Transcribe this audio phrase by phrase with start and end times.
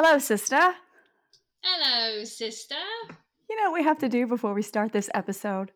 [0.00, 0.60] Hello, sister.
[1.60, 2.76] Hello, sister.
[3.50, 5.72] You know what we have to do before we start this episode?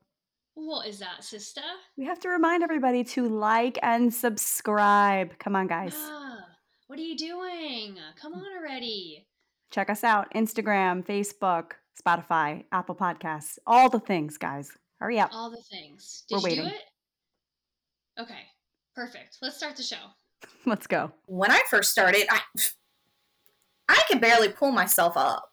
[0.54, 1.60] What is that, sister?
[1.96, 5.36] We have to remind everybody to like and subscribe.
[5.40, 5.96] Come on, guys.
[5.96, 6.38] Ah,
[6.86, 7.96] what are you doing?
[8.14, 9.26] Come on already.
[9.72, 14.70] Check us out Instagram, Facebook, Spotify, Apple Podcasts, all the things, guys.
[15.00, 15.30] Hurry up.
[15.34, 16.22] All the things.
[16.30, 16.78] We're Did you do waiting.
[16.78, 18.22] it?
[18.22, 18.42] Okay,
[18.94, 19.38] perfect.
[19.42, 20.12] Let's start the show.
[20.64, 21.10] Let's go.
[21.26, 22.38] when I first started, I
[23.92, 25.50] I could barely pull myself up.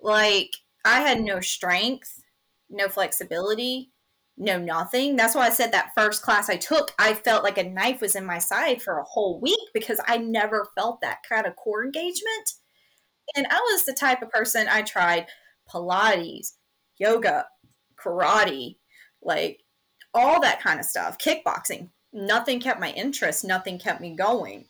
[0.00, 0.52] Like
[0.84, 2.22] I had no strength,
[2.70, 3.90] no flexibility,
[4.36, 5.16] no nothing.
[5.16, 8.14] That's why I said that first class I took, I felt like a knife was
[8.14, 11.84] in my side for a whole week because I never felt that kind of core
[11.84, 12.52] engagement.
[13.34, 15.26] And I was the type of person I tried
[15.68, 16.52] Pilates,
[16.98, 17.46] yoga,
[18.00, 18.76] karate,
[19.22, 19.58] like
[20.14, 21.88] all that kind of stuff, kickboxing.
[22.12, 24.66] Nothing kept my interest, nothing kept me going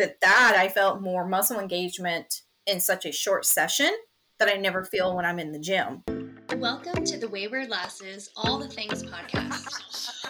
[0.00, 3.90] but that I felt more muscle engagement in such a short session
[4.38, 6.02] that I never feel when I'm in the gym.
[6.56, 10.24] Welcome to the Wayward Lasses All the Things podcast.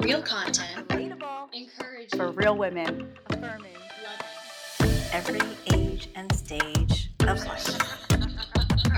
[0.00, 1.48] Real content, Relatable.
[1.54, 3.14] encouraging, For real women.
[3.30, 3.72] affirming,
[4.04, 5.40] loving every
[5.72, 8.10] age and stage of life.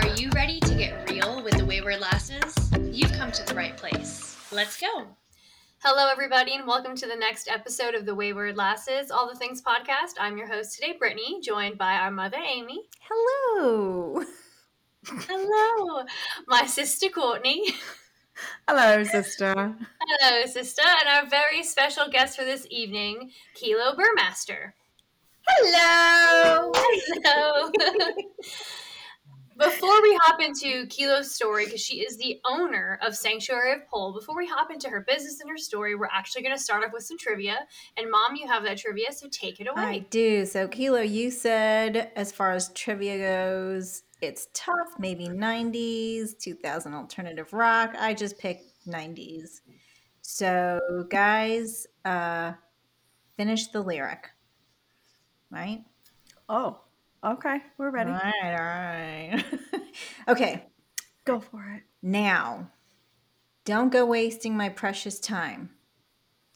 [0.03, 2.73] Are you ready to get real with the Wayward Lasses?
[2.91, 4.37] You've come to the right place.
[4.51, 5.07] Let's go.
[5.81, 9.63] Hello, everybody, and welcome to the next episode of the Wayward Lasses All the Things
[9.63, 10.15] podcast.
[10.19, 12.89] I'm your host today, Brittany, joined by our mother, Amy.
[13.09, 14.25] Hello.
[15.07, 16.05] Hello,
[16.49, 17.75] my sister, Courtney.
[18.67, 19.77] Hello, sister.
[20.01, 24.73] Hello, sister, and our very special guest for this evening, Kilo Buhrmaster.
[25.47, 26.73] Hello!
[26.75, 27.71] Hello.
[29.59, 34.13] before we hop into Kilo's story, because she is the owner of Sanctuary of Pole,
[34.13, 36.93] before we hop into her business and her story, we're actually going to start off
[36.93, 37.59] with some trivia.
[37.97, 39.83] And mom, you have that trivia, so take it away.
[39.83, 40.47] I do.
[40.47, 47.53] So, Kilo, you said as far as trivia goes, it's tough, maybe 90s, 2000 alternative
[47.53, 47.95] rock.
[47.99, 49.61] I just picked 90s.
[50.23, 52.53] So, guys, uh,
[53.37, 54.29] finish the lyric.
[55.51, 55.85] Right?
[56.49, 56.81] Oh,
[57.25, 57.61] okay.
[57.77, 58.11] We're ready.
[58.11, 59.45] All right, all right.
[60.29, 60.65] okay,
[61.25, 61.83] Go for it.
[62.03, 62.71] now,
[63.65, 65.71] don't go wasting my precious time.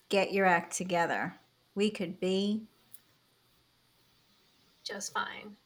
[0.09, 1.35] Get your act together.
[1.75, 2.65] We could be
[4.85, 5.57] Just fine.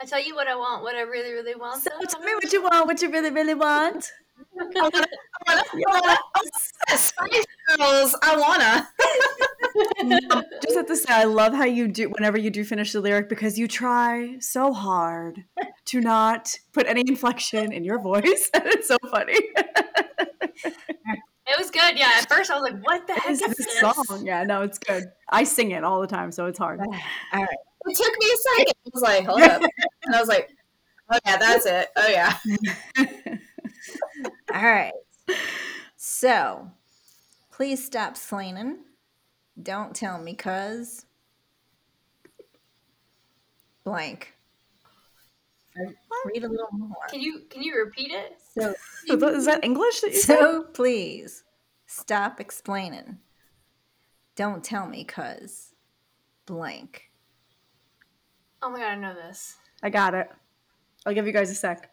[0.00, 1.82] I tell you what I want, what I really, really want.
[1.82, 2.06] So though.
[2.06, 4.10] tell me what you want, what you really, really want.
[6.96, 7.46] Spice
[7.76, 8.88] Girls, I wanna.
[10.62, 13.28] Just have to say, I love how you do whenever you do finish the lyric
[13.28, 15.44] because you try so hard
[15.86, 19.34] to not put any inflection in your voice, and it's so funny.
[21.44, 22.12] It was good, yeah.
[22.18, 24.22] At first, I was like, "What the heck It's is this this?" song.
[24.24, 25.04] Yeah, no, it's good.
[25.28, 26.80] I sing it all the time, so it's hard.
[26.80, 26.86] all
[27.32, 27.48] right.
[27.86, 28.74] It took me a second.
[28.86, 29.62] I was like, hold up.
[30.04, 30.50] And I was like,
[31.10, 31.88] oh yeah, that's it.
[31.96, 32.36] Oh yeah.
[34.54, 34.92] All right.
[35.96, 36.70] So,
[37.50, 38.78] please stop slaining.
[39.60, 41.06] Don't tell me, cuz.
[43.84, 44.34] Blank.
[46.26, 46.94] Read a little more.
[47.08, 48.36] Can you can you repeat it?
[48.54, 48.74] So,
[49.34, 50.38] Is that English that you said?
[50.38, 51.44] so please
[51.86, 53.18] stop explaining.
[54.36, 55.74] Don't tell me, cuz.
[56.46, 57.10] Blank.
[58.62, 59.56] Oh my god, I know this.
[59.82, 60.28] I got it.
[61.04, 61.91] I'll give you guys a sec.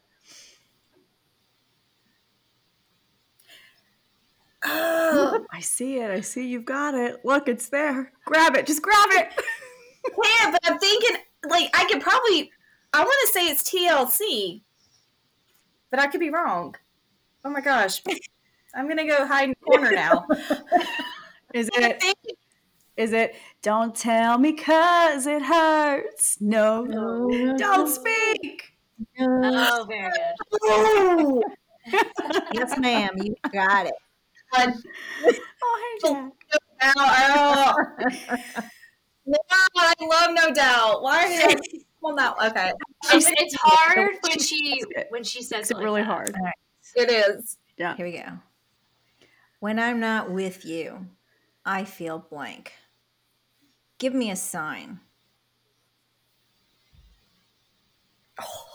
[4.64, 6.12] Oh, I see it.
[6.12, 7.24] I see you've got it.
[7.24, 8.12] Look, it's there.
[8.26, 8.66] Grab it.
[8.66, 9.32] Just grab it.
[10.06, 11.18] yeah, but I'm thinking
[11.50, 12.52] like I could probably.
[12.92, 14.62] I want to say it's TLC,
[15.92, 16.76] but I could be wrong.
[17.46, 18.02] Oh my gosh,
[18.76, 20.26] I'm gonna go hide in the corner now.
[21.54, 22.02] Is I it?
[22.02, 22.18] think
[22.98, 23.36] Is it?
[23.62, 26.38] Don't tell me cause it hurts.
[26.40, 26.86] No.
[27.58, 28.74] Don't speak.
[29.20, 30.12] Oh, very
[30.62, 31.44] good.
[32.54, 33.12] Yes, ma'am.
[33.18, 33.94] You got it.
[34.54, 34.74] God,
[35.62, 36.34] Oh, hey, Jack.
[36.98, 37.76] oh.
[39.26, 39.38] No,
[39.78, 41.04] I love No Doubt.
[41.04, 41.62] Why did I
[42.02, 42.72] well, no, okay.
[43.14, 46.08] It's, it's hard when she when she says Makes it it like really that.
[46.08, 46.36] hard.
[46.96, 47.58] It is.
[47.78, 47.96] Yeah.
[47.96, 48.26] Here we go.
[49.60, 51.06] When I'm not with you,
[51.66, 52.74] I feel blank.
[54.00, 55.00] Give me a sign.
[58.42, 58.66] Oh.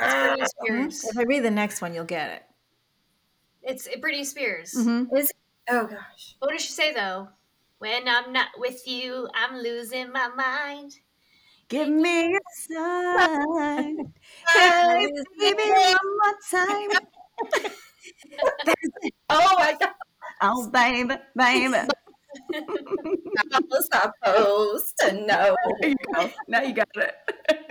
[0.00, 0.46] Britney ah.
[0.46, 1.04] Spears.
[1.04, 2.42] If I read the next one, you'll get it.
[3.64, 4.74] It's Britney Spears.
[4.74, 5.16] Mm-hmm.
[5.16, 5.32] Is
[5.70, 6.36] oh gosh.
[6.38, 7.28] What does she say though?
[7.78, 10.92] When I'm not with you, I'm losing my mind.
[11.68, 12.38] Give me a
[12.68, 13.96] sign.
[14.54, 15.08] Hey,
[15.38, 16.90] baby, one more time.
[19.30, 19.90] Oh my god.
[20.42, 21.88] Oh, baby, baby.
[22.54, 25.56] I was supposed to know.
[25.80, 26.30] There you go.
[26.48, 27.14] Now you got it.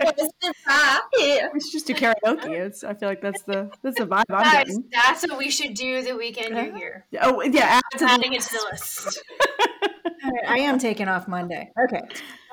[0.00, 1.50] What's the vibe here?
[1.52, 2.50] We should just do karaoke.
[2.50, 4.84] It's, I feel like that's the that's the vibe I'm Guys, getting.
[4.92, 7.06] that's what we should do the weekend you're here.
[7.22, 9.22] Oh yeah, add to the Adding it to the list.
[10.24, 11.70] All right, I am taking off Monday.
[11.82, 12.00] Okay.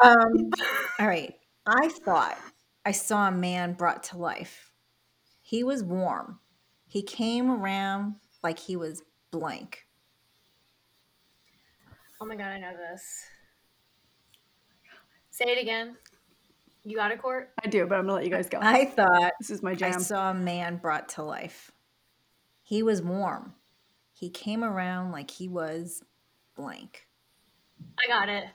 [0.04, 0.50] Um,
[1.00, 1.33] all right.
[1.66, 2.38] I thought
[2.86, 4.72] I saw a man brought to life.
[5.42, 6.39] He was warm.
[6.88, 9.86] He came around like he was blank.
[12.21, 13.25] Oh my god, I know this.
[15.31, 15.97] Say it again.
[16.83, 17.50] You got a court?
[17.63, 18.59] I do, but I'm gonna let you guys go.
[18.62, 19.95] I thought This is my jam.
[19.95, 21.71] I saw a man brought to life.
[22.62, 23.53] He was warm.
[24.13, 26.03] He came around like he was
[26.56, 27.07] blank.
[28.03, 28.45] I got it.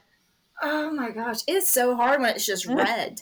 [0.61, 3.19] Oh my gosh, it's so hard when it's just red.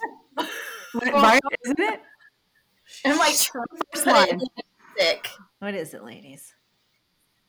[0.94, 2.02] right, isn't it?
[3.06, 4.30] I'm like trying to First put it line.
[4.30, 4.48] in
[4.98, 5.30] music.
[5.60, 6.54] What is it, ladies?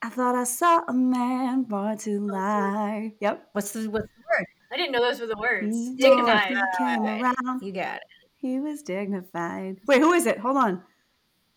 [0.06, 3.12] I thought I saw a man brought to oh, life.
[3.18, 3.48] Yep.
[3.54, 4.46] What's the what's the word?
[4.70, 5.76] I didn't know those were the words.
[5.76, 6.56] He Dignified.
[6.78, 7.20] Right.
[7.20, 7.60] around.
[7.60, 8.02] You got it.
[8.36, 9.78] He was dignified.
[9.84, 10.38] Wait, who is it?
[10.38, 10.80] Hold on.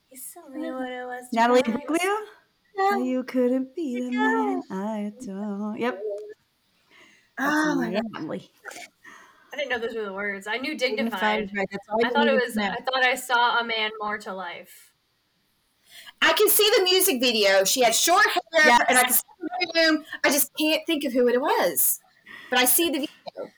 [0.07, 1.25] He's telling me what it was.
[1.31, 1.61] Natalie.
[1.61, 2.21] Bruglia?
[2.79, 5.77] Oh, you couldn't be the man I adore.
[5.77, 6.01] Yep.
[7.37, 8.01] Oh my god.
[8.13, 8.49] Natalie.
[9.53, 10.47] I didn't know those were the words.
[10.47, 11.49] I knew Dignified.
[11.49, 11.55] dignified.
[11.55, 11.67] Right,
[12.03, 12.55] I thought it was.
[12.55, 12.63] know.
[12.63, 14.88] I thought I saw a man more to life.
[16.21, 17.63] I can see the music video.
[17.63, 18.81] She had short hair, Yes.
[18.89, 20.05] and I can see the room.
[20.23, 21.99] I just can't think of who it was,
[22.49, 23.51] but I see the video.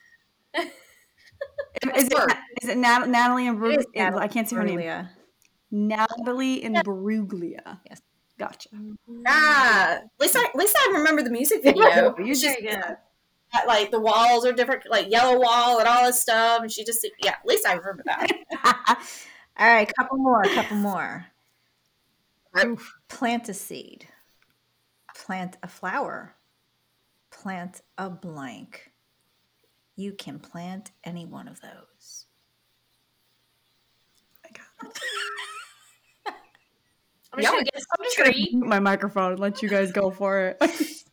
[1.96, 3.78] Is it, it Nat- Natalie and It Bruglia?
[3.78, 4.78] is Natalie I can't see her name.
[4.78, 5.10] Bruglia.
[5.70, 7.78] Natalie Imbruglia.
[7.88, 8.00] Yes.
[8.38, 8.68] Gotcha.
[9.26, 11.84] Ah, at least I, at least I remember the music video.
[12.18, 12.82] You It's just Very
[13.66, 16.62] like the walls are different, like yellow wall and all this stuff.
[16.62, 18.28] And she just, yeah, at least I remember that.
[19.58, 21.26] All right, couple more, couple more.
[22.54, 22.78] Right.
[23.08, 24.06] Plant a seed.
[25.16, 26.34] Plant a flower.
[27.30, 28.92] Plant a blank.
[29.96, 32.26] You can plant any one of those.
[37.34, 38.48] I'm just Yeah, gonna guess I'm just gonna tree.
[38.52, 40.56] mute my microphone and let you guys go for it.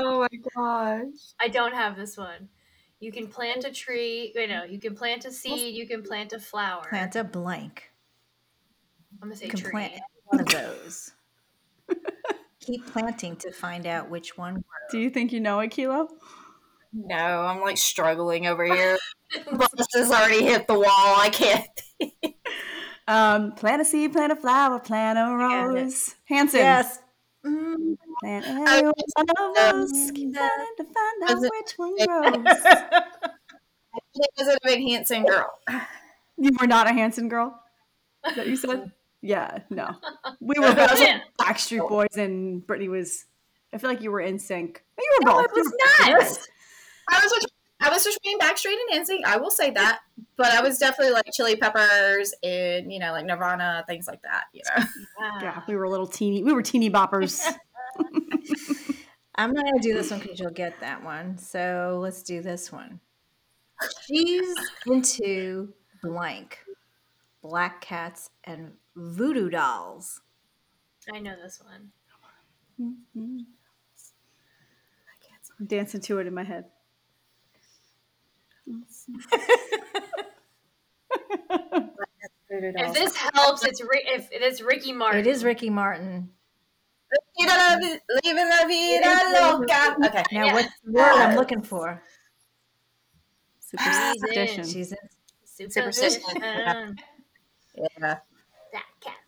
[0.00, 1.34] oh my gosh.
[1.38, 2.48] I don't have this one.
[2.98, 4.32] You can plant a tree.
[4.34, 4.64] Wait, no.
[4.64, 5.74] You can plant a seed.
[5.74, 6.82] You can plant a flower.
[6.88, 7.90] Plant a blank.
[9.22, 9.70] I'm gonna say You can tree.
[9.70, 11.12] plant any one of those.
[12.60, 14.90] Keep planting to find out which one grows.
[14.90, 16.08] Do you think you know it, Kilo?
[16.92, 18.98] No, I'm like struggling over here.
[19.52, 20.86] Bus has already hit the wall.
[20.88, 21.66] I can't.
[23.08, 26.14] Um, plant a seed, plant a flower, plant a rose.
[26.26, 26.60] Hanson.
[26.60, 27.00] Yes.
[27.44, 27.96] Mm.
[28.20, 28.92] Plant any one
[29.36, 30.12] of those.
[30.14, 32.46] Keep planting to find out Was which one grows.
[34.14, 35.50] She wasn't a big Hanson girl.
[36.36, 37.60] you were not a Hanson girl?
[38.28, 38.92] Is that what you said?
[39.22, 39.90] Yeah, no.
[40.40, 41.20] We were both Yeah.
[41.38, 43.26] Backstreet Boys and Brittany was
[43.72, 44.78] I feel like you were NSYNC.
[44.98, 45.44] You were No, both.
[45.44, 45.66] it was
[46.00, 46.08] not.
[46.08, 46.48] Yes.
[47.08, 47.48] I was between,
[47.80, 49.24] I was between Backstreet and NSYNC.
[49.24, 50.00] I will say that,
[50.36, 54.44] but I was definitely like Chili Peppers and you know like Nirvana things like that.
[54.52, 54.84] You know.
[55.18, 55.38] Wow.
[55.42, 57.42] Yeah, we were little teeny we were teeny boppers.
[59.36, 61.38] I'm not going to do this one because you'll get that one.
[61.38, 63.00] So let's do this one.
[64.04, 64.54] She's
[64.86, 65.72] into
[66.02, 66.58] blank,
[67.42, 70.20] black cats, and voodoo dolls.
[71.12, 71.90] I know this one.
[75.58, 76.64] I'm dancing to it in my head.
[82.52, 85.20] If this helps, it's Ri- if it's Ricky Martin.
[85.20, 86.30] It is Ricky Martin.
[87.38, 89.96] Vida la vi- Living la vida loca.
[90.06, 90.24] Okay.
[90.32, 90.52] Now, Yeah.
[90.54, 92.02] what's the word I'm looking for?
[93.60, 94.64] Superstition.
[94.66, 94.98] She's in.
[95.44, 96.20] Superstition.
[96.22, 96.98] Superstition.
[97.74, 98.18] Yeah.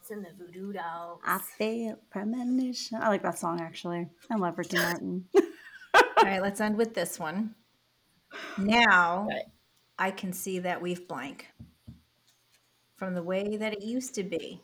[0.02, 1.20] That cat's in the voodoo doll.
[1.24, 2.98] I feel premonition.
[3.00, 4.08] I like that song actually.
[4.30, 5.26] I love Ricky Martin.
[5.94, 7.54] All right, let's end with this one.
[8.58, 9.42] Now, Okay.
[9.98, 11.48] I can see that we've blank
[12.96, 14.60] from the way that it used to be.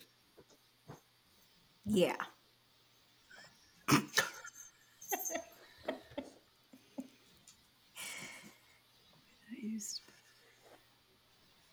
[1.85, 2.16] Yeah.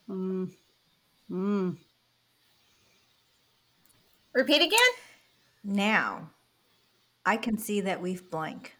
[0.07, 0.51] Mm.
[1.31, 1.77] Mm.
[4.35, 4.79] Repeat again.
[5.63, 6.31] Now,
[7.25, 8.75] I can see that we've blank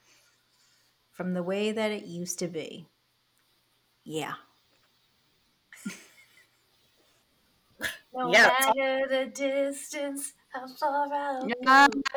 [1.12, 2.88] from the way that it used to be.
[4.03, 4.33] Yeah.
[8.13, 8.53] No Yeah.
[8.59, 11.51] matter the distance, how far out.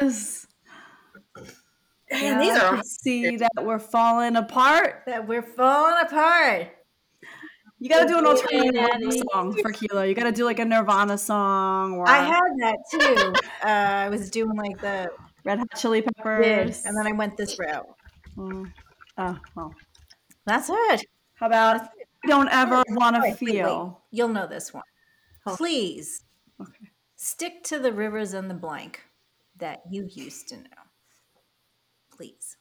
[0.00, 0.46] Yes.
[2.10, 5.04] Man, these are I see that we're falling apart.
[5.06, 6.77] That we're falling apart.
[7.80, 10.02] You gotta do an alternative Yeah, rock they- song for Kilo.
[10.02, 13.32] You gotta do like a Nirvana song or I had that too.
[13.64, 15.10] Uh, I was doing like the
[15.44, 16.84] Red Hot Chili Peppers.
[16.84, 17.86] and then I went this route.
[18.36, 18.72] Mm.
[19.18, 19.74] Oh, well.
[20.44, 21.04] That's it.
[21.34, 21.88] How about
[22.26, 23.52] don't ever want to Wait, wait, wait.
[23.52, 24.02] feel?
[24.10, 24.82] You'll know this one.
[25.46, 25.56] Oh.
[25.56, 26.24] Please
[26.60, 26.90] Okay.
[27.14, 29.04] stick to the rivers and the blank
[29.56, 30.82] that you used to know.
[32.10, 32.56] Please.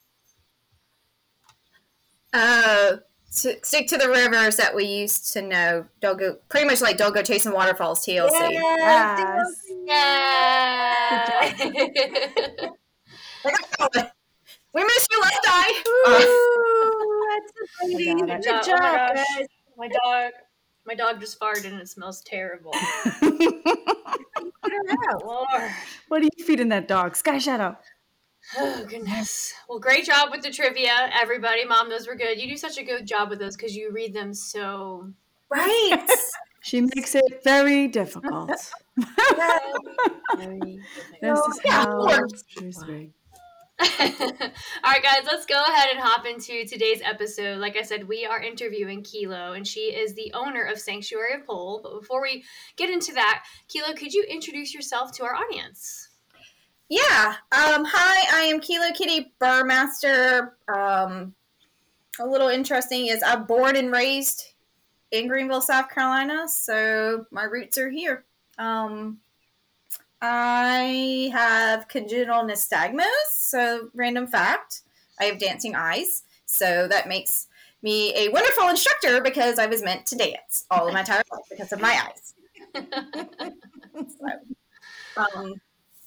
[2.34, 2.98] Uh,
[3.41, 5.86] to stick to the rivers that we used to know.
[6.01, 8.05] Don't go, pretty much like don't go chasing waterfalls.
[8.05, 8.51] TLC.
[8.51, 9.62] Yes.
[9.86, 11.48] Yeah.
[14.74, 15.84] We miss you, Left Eye.
[15.88, 16.19] Ooh, uh,
[17.39, 18.12] that's a lady.
[18.12, 19.25] Oh God, Good Oh my job, gosh.
[19.38, 19.48] guys.
[19.77, 20.31] my dog,
[20.86, 22.74] my dog just farted and it smells terrible.
[25.24, 25.72] Lord.
[26.10, 27.15] what are you feeding that dog?
[27.15, 27.77] Sky Shadow.
[28.56, 29.54] Oh goodness.
[29.68, 31.66] Well, great job with the trivia, everybody.
[31.66, 32.39] Mom, those were good.
[32.39, 35.12] You do such a good job with those because you read them so.
[35.50, 36.08] right.
[36.62, 38.50] She makes it very difficult.
[38.98, 39.00] this
[41.22, 43.13] is yeah, how she's rigged.
[43.80, 47.60] All right, guys, let's go ahead and hop into today's episode.
[47.60, 51.46] Like I said, we are interviewing Kilo, and she is the owner of Sanctuary of
[51.46, 51.80] Pole.
[51.84, 52.44] But before we
[52.75, 56.07] get into that, Kilo, could you introduce yourself to our audience?
[56.89, 57.36] Yeah.
[57.51, 60.51] Um, hi, I am Kilo Kitty Buhrmaster.
[60.74, 61.34] Um,
[62.20, 64.53] a little interesting is I'm born and raised
[65.12, 68.24] in Greenville, South Carolina, so my roots are here.
[68.58, 69.20] Um,
[70.22, 74.84] I have congenital nystagmus, so random fact.
[75.20, 77.48] I have dancing eyes, so that makes
[77.82, 81.44] me a wonderful instructor because I was meant to dance all of my entire life
[81.50, 82.34] because of my eyes.
[83.98, 84.27] So,
[85.36, 85.56] um,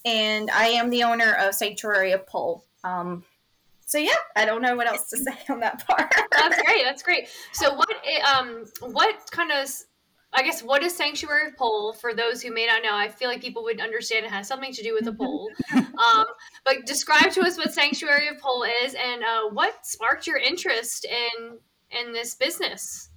[0.05, 2.65] and I am the owner of Sanctuary of Pole.
[2.85, 3.25] Um,
[3.91, 6.15] so yeah, I don't know what else to say on that part.
[6.31, 6.85] That's great.
[6.85, 7.29] That's great.
[7.53, 7.91] So, what
[8.33, 9.69] um, what kind of,
[10.33, 12.95] I guess, what is Sanctuary of Pole for those who may not know?
[12.95, 15.51] I feel like people would understand it has something to do with a pole.
[16.01, 16.25] Um,
[16.65, 21.05] but describe to us what Sanctuary of Pole is and uh, what sparked your interest
[21.05, 21.59] in
[21.91, 23.11] in this business.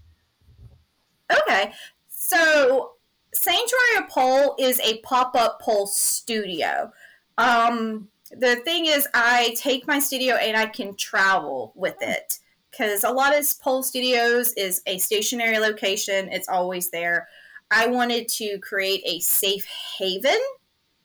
[1.32, 1.72] Okay,
[2.10, 2.96] so
[3.34, 6.92] Sanctuary of Pole is a pop-up pole studio.
[7.38, 12.40] Um, the thing is, I take my studio and I can travel with it
[12.72, 16.30] because a lot of pole studios is a stationary location.
[16.32, 17.28] It's always there.
[17.70, 20.40] I wanted to create a safe haven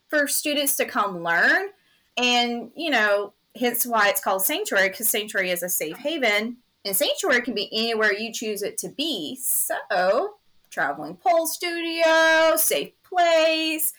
[0.08, 1.68] for students to come learn,
[2.16, 6.96] and you know, hence why it's called Sanctuary because Sanctuary is a safe haven and
[6.96, 9.36] sanctuary can be anywhere you choose it to be.
[9.40, 10.34] So,
[10.70, 13.92] traveling pole studio, safe place,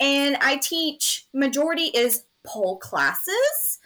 [0.00, 1.26] and I teach.
[1.32, 3.78] Majority is pole classes,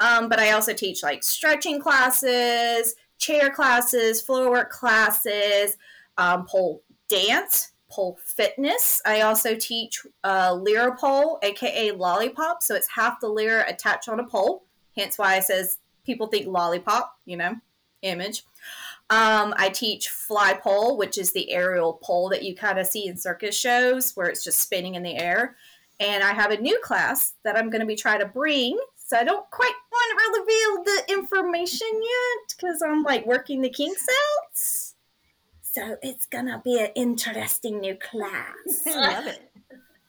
[0.00, 5.76] um, but I also teach like stretching classes, chair classes, floor work classes,
[6.16, 9.00] um, pole dance, pole fitness.
[9.06, 12.62] I also teach uh, lyra pole, aka lollipop.
[12.62, 14.64] So it's half the lyra attached on a pole.
[14.96, 17.16] Hence why it says people think lollipop.
[17.24, 17.54] You know
[18.02, 18.44] image.
[19.10, 23.06] Um, I teach fly pole, which is the aerial pole that you kind of see
[23.06, 25.56] in circus shows where it's just spinning in the air.
[25.98, 28.78] And I have a new class that I'm going to be trying to bring.
[28.96, 33.70] So I don't quite want to reveal the information yet because I'm like working the
[33.70, 34.94] kinks out.
[35.62, 38.54] So it's going to be an interesting new class
[38.86, 39.50] Love it.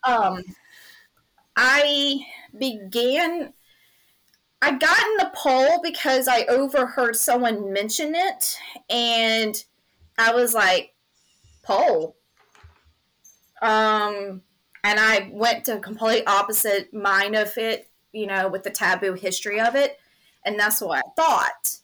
[0.04, 0.44] um,
[1.56, 2.26] I
[2.58, 3.54] began.
[4.62, 8.58] I got in the poll because I overheard someone mention it,
[8.90, 9.64] and
[10.18, 10.94] I was like,
[11.64, 12.18] "Poll."
[13.62, 14.42] Um,
[14.84, 19.60] and I went to complete opposite mind of it, you know, with the taboo history
[19.60, 19.98] of it,
[20.46, 21.78] and that's what I thought.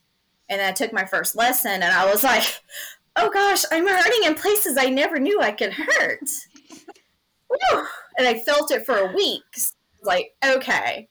[0.49, 2.43] And I took my first lesson, and I was like,
[3.15, 6.29] "Oh gosh, I'm hurting in places I never knew I could hurt."
[8.17, 9.43] And I felt it for a week.
[10.01, 11.09] Like, okay.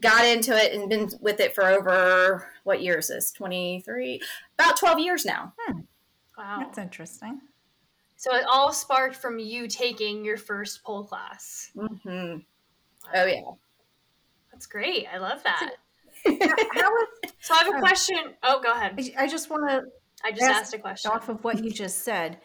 [0.00, 3.30] Got into it and been with it for over what year is this?
[3.32, 4.20] 23?
[4.58, 5.52] About 12 years now.
[6.38, 6.60] Wow.
[6.60, 7.40] That's interesting.
[8.16, 11.70] So it all sparked from you taking your first pole class.
[11.76, 12.36] hmm
[13.14, 13.40] Oh, yeah.
[14.52, 15.06] That's great.
[15.12, 15.72] I love that.
[16.24, 18.16] How is, So I have a question.
[18.42, 18.98] Oh, go ahead.
[19.18, 19.82] I just want to
[20.24, 21.10] I just Ask- asked a question.
[21.10, 22.38] off of what you just said.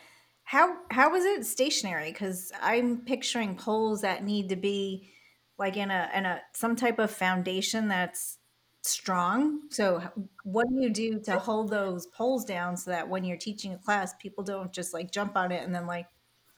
[0.44, 2.12] How how is it stationary?
[2.12, 5.12] Because I'm picturing poles that need to be
[5.58, 8.38] like in a in a some type of foundation that's
[8.82, 9.62] strong.
[9.70, 10.02] So
[10.44, 13.78] what do you do to hold those poles down so that when you're teaching a
[13.78, 16.08] class, people don't just like jump on it and then like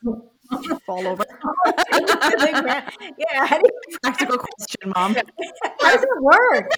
[0.86, 1.26] Fall over.
[1.66, 3.46] yeah.
[3.46, 5.16] How, do you, Practical question, mom.
[5.80, 6.72] how does it work?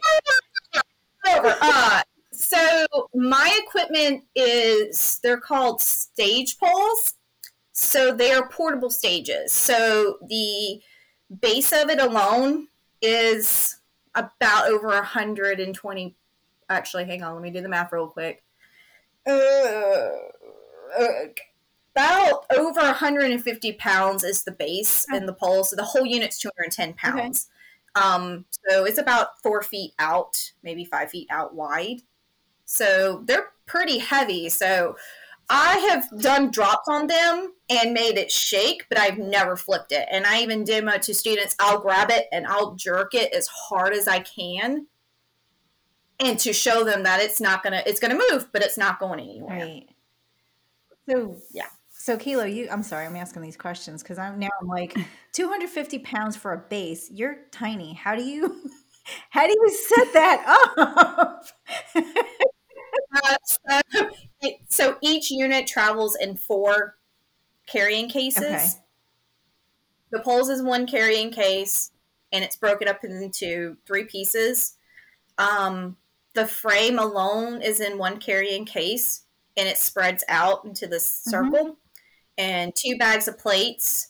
[1.25, 2.01] Uh,
[2.33, 7.15] so my equipment is they're called stage poles.
[7.73, 9.53] So they are portable stages.
[9.53, 10.81] So the
[11.39, 12.67] base of it alone
[13.01, 13.77] is
[14.15, 16.15] about over 120
[16.69, 18.43] actually, hang on, let me do the math real quick.
[19.27, 19.31] Uh,
[20.97, 21.09] uh,
[21.93, 25.17] about over 150 pounds is the base Oh.
[25.17, 25.63] in the pole.
[25.63, 27.49] So the whole unit's 210 pounds.
[27.95, 32.01] Um, so it's about four feet out, maybe five feet out wide.
[32.65, 34.47] So they're pretty heavy.
[34.47, 34.95] So
[35.53, 40.07] I have done drops on them and made it shake, but I've never flipped it.
[40.09, 43.93] And I even demo to students, I'll grab it and I'll jerk it as hard
[43.93, 44.87] as I can.
[46.21, 49.19] And to show them that it's not gonna it's gonna move, but it's not going
[49.19, 49.59] anywhere.
[49.59, 49.89] Right.
[51.09, 51.67] So Yeah.
[51.89, 54.95] So Kilo, you I'm sorry, I'm asking these questions because I'm now I'm like
[55.33, 57.11] 250 pounds for a base.
[57.11, 57.93] You're tiny.
[57.93, 58.71] How do you
[59.31, 61.45] how do you set that up?
[63.23, 64.09] Uh, so,
[64.41, 66.97] it, so each unit travels in four
[67.67, 68.43] carrying cases.
[68.43, 68.67] Okay.
[70.11, 71.91] The poles is one carrying case,
[72.31, 74.77] and it's broken up into three pieces.
[75.37, 75.97] Um,
[76.33, 79.23] the frame alone is in one carrying case,
[79.55, 81.77] and it spreads out into this circle.
[82.37, 84.09] And two bags of plates,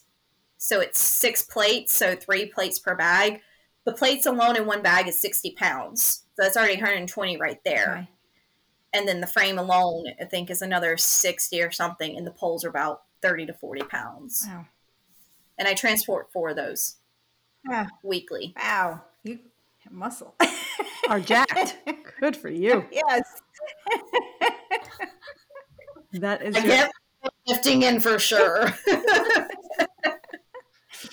[0.56, 3.40] so it's six plates, so three plates per bag.
[3.84, 7.98] The plates alone in one bag is sixty pounds, so that's already 120 right there
[7.98, 8.08] Okay.
[8.92, 12.64] And then the frame alone i think is another 60 or something and the poles
[12.64, 14.66] are about 30 to 40 pounds Wow.
[15.58, 16.96] and i transport four of those
[17.70, 19.02] Ah, weekly wow.
[19.22, 19.38] You
[19.84, 20.34] have muscle.
[21.08, 21.76] Are jacked.
[22.18, 22.84] Good for you.
[22.92, 23.22] yes.
[26.14, 26.90] That is i your- get
[27.46, 28.74] lifting in for sure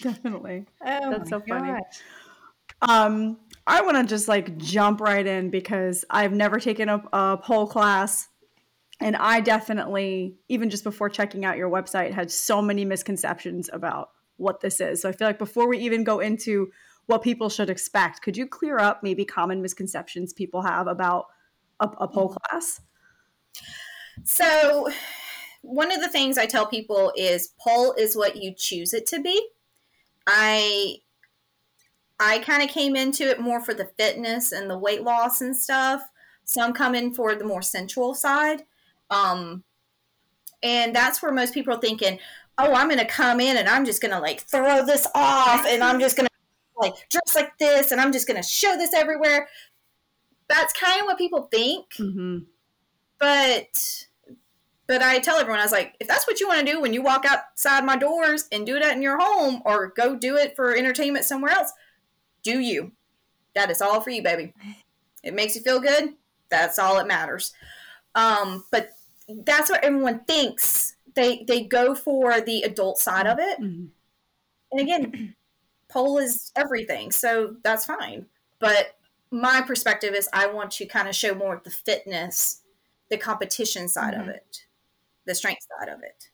[0.01, 0.65] definitely.
[0.83, 1.79] Oh That's my so funny.
[2.81, 3.37] Um,
[3.69, 7.67] I want to just like jump right in because I've never taken a, a pole
[7.67, 8.27] class.
[8.99, 14.09] And I definitely, even just before checking out your website, had so many misconceptions about
[14.35, 15.01] what this is.
[15.01, 16.69] So I feel like before we even go into
[17.05, 21.27] what people should expect, could you clear up maybe common misconceptions people have about
[21.79, 22.81] a, a pole class?
[24.23, 24.89] so
[25.61, 29.21] one of the things i tell people is pole is what you choose it to
[29.21, 29.49] be
[30.27, 30.95] i
[32.19, 35.55] i kind of came into it more for the fitness and the weight loss and
[35.55, 36.09] stuff.
[36.43, 38.63] Some come in for the more sensual side.
[39.09, 39.63] Um
[40.61, 42.19] and that's where most people are thinking
[42.57, 46.01] oh i'm gonna come in and i'm just gonna like throw this off and i'm
[46.01, 46.27] just gonna
[46.77, 49.47] like dress like this and i'm just gonna show this everywhere.
[50.49, 51.93] That's kind of what people think.
[51.93, 52.39] Mm-hmm.
[53.19, 54.07] but
[54.87, 56.93] but I tell everyone I was like, if that's what you want to do when
[56.93, 60.55] you walk outside my doors and do that in your home or go do it
[60.55, 61.71] for entertainment somewhere else,
[62.51, 62.91] do you.
[63.55, 64.53] That is all for you, baby.
[65.23, 66.13] It makes you feel good.
[66.49, 67.53] That's all that matters.
[68.15, 68.89] Um, but
[69.45, 70.95] that's what everyone thinks.
[71.15, 73.59] They they go for the adult side of it.
[73.59, 73.85] Mm-hmm.
[74.71, 75.35] And again,
[75.89, 78.25] pole is everything, so that's fine.
[78.59, 78.95] But
[79.31, 82.61] my perspective is I want to kind of show more of the fitness,
[83.09, 84.35] the competition side of Mhm.
[84.35, 84.65] it,
[85.25, 86.29] the strength side of it.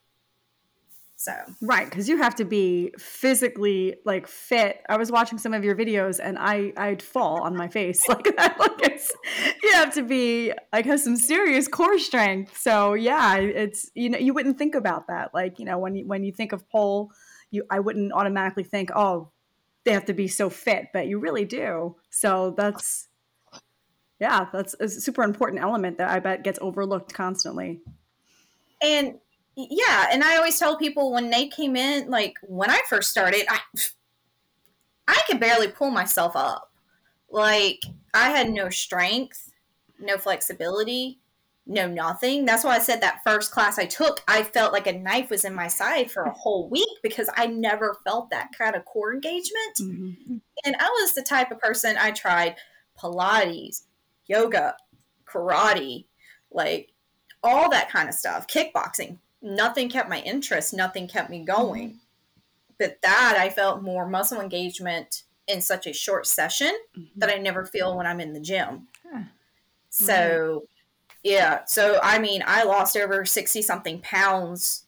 [1.26, 4.80] So Right, because you have to be physically like fit.
[4.88, 8.36] I was watching some of your videos and I I'd fall on my face like
[8.36, 8.56] that.
[8.60, 9.12] Like it's
[9.60, 12.56] you have to be like have some serious core strength.
[12.56, 15.34] So yeah, it's you know you wouldn't think about that.
[15.34, 17.10] Like you know when you when you think of pole,
[17.50, 19.32] you I wouldn't automatically think oh
[19.82, 21.96] they have to be so fit, but you really do.
[22.08, 23.08] So that's
[24.20, 27.80] yeah, that's a super important element that I bet gets overlooked constantly.
[28.80, 29.18] and
[29.56, 33.46] yeah, and I always tell people when they came in, like when I first started,
[33.48, 33.60] I
[35.08, 36.72] I could barely pull myself up.
[37.30, 37.80] Like
[38.14, 39.52] I had no strength,
[39.98, 41.20] no flexibility,
[41.66, 42.44] no nothing.
[42.44, 45.44] That's why I said that first class I took, I felt like a knife was
[45.44, 49.12] in my side for a whole week because I never felt that kind of core
[49.14, 49.76] engagement.
[49.80, 50.40] Mhm.
[50.64, 52.56] And I was the type of person I tried
[52.98, 53.82] Pilates,
[54.26, 54.76] yoga,
[55.26, 56.06] karate,
[56.50, 56.92] like
[57.42, 59.18] all that kind of stuff, kickboxing.
[59.46, 61.52] Nothing kept my interest, nothing kept me mm-hmm.
[61.54, 62.00] going.
[62.78, 67.18] But that I felt more muscle engagement in such a short session mm-hmm.
[67.20, 68.88] that I never feel when I'm in the gym.
[69.10, 69.22] Huh.
[69.88, 70.64] So,
[71.22, 71.64] yeah.
[71.66, 74.84] So, I mean, I lost over 60 something pounds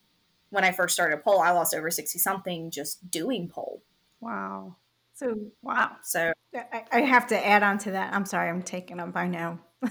[0.51, 1.41] when I first started pole.
[1.41, 3.83] I lost over 60 something just doing pole.
[4.21, 4.77] Wow.
[5.15, 5.97] So Wow.
[6.03, 8.13] So, I, I have to add on to that.
[8.13, 9.17] I'm sorry, I'm taking up.
[9.17, 9.61] I now.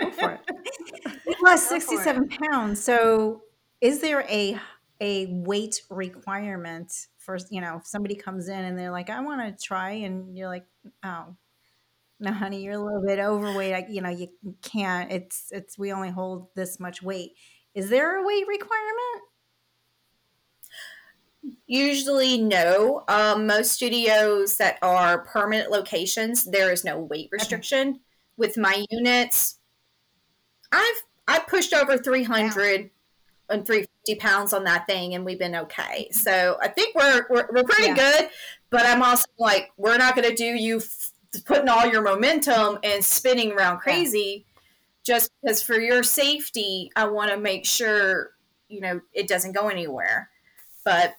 [0.00, 0.40] Go for it.
[1.26, 2.82] You lost Go 67 pounds.
[2.82, 3.42] So
[3.80, 4.58] is there a
[5.00, 9.40] a weight requirement for you know if somebody comes in and they're like I want
[9.58, 10.66] to try and you're like
[11.04, 11.36] oh
[12.18, 13.74] no honey you're a little bit overweight.
[13.74, 14.28] I, you know you
[14.62, 15.12] can't.
[15.12, 17.32] It's it's we only hold this much weight.
[17.74, 19.22] Is there a weight requirement?
[21.66, 23.04] Usually, no.
[23.06, 28.00] Um, most studios that are permanent locations, there is no weight restriction.
[28.36, 29.58] with my units,
[30.72, 32.90] I've I pushed over 300
[33.48, 36.08] and 350 pounds on that thing and we've been okay.
[36.10, 37.94] So I think we're, we're, we're pretty yeah.
[37.94, 38.30] good,
[38.70, 41.12] but I'm also like, we're not going to do you f-
[41.44, 44.62] putting all your momentum and spinning around crazy yeah.
[45.14, 48.32] just because for your safety, I want to make sure,
[48.68, 50.30] you know, it doesn't go anywhere.
[50.84, 51.14] But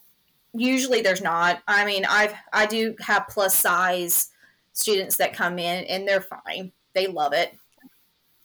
[0.53, 1.61] usually there's not.
[1.67, 4.29] I mean, I've, I do have plus size
[4.73, 6.71] students that come in and they're fine.
[6.93, 7.57] They love it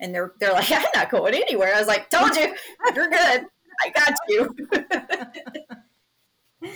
[0.02, 1.74] and they're they're like, I'm not going anywhere.
[1.74, 2.54] I was like, told you,
[2.94, 3.46] you're good.
[3.80, 4.54] I got you.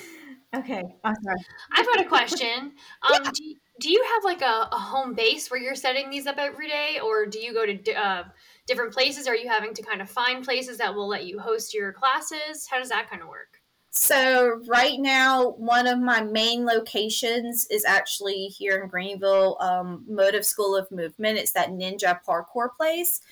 [0.54, 1.44] okay, I'm sorry.
[1.72, 2.72] I've got a question.
[3.02, 3.30] Um, yeah.
[3.30, 6.38] do, you, do you have like a, a, home base where you're setting these up
[6.38, 8.24] every day, or do you go to uh,
[8.66, 9.28] different places?
[9.28, 12.66] Are you having to kind of find places that will let you host your classes?
[12.68, 13.60] How does that kind of work?
[13.96, 20.44] So right now, one of my main locations is actually here in Greenville, um, Motive
[20.44, 21.38] School of Movement.
[21.38, 23.22] It's that ninja parkour place.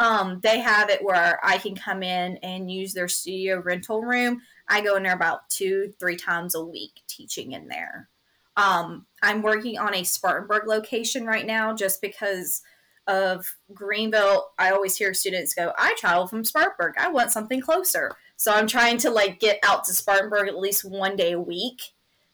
[0.00, 4.40] Um, they have it where I can come in and use their studio rental room.
[4.66, 8.08] I go in there about two, three times a week teaching in there.
[8.56, 12.62] Um, I'm working on a Spartanburg location right now just because
[13.06, 14.50] of Greenville.
[14.58, 16.94] I always hear students go, I travel from Spartanburg.
[16.98, 18.12] I want something closer.
[18.36, 21.82] So I'm trying to like get out to Spartanburg at least one day a week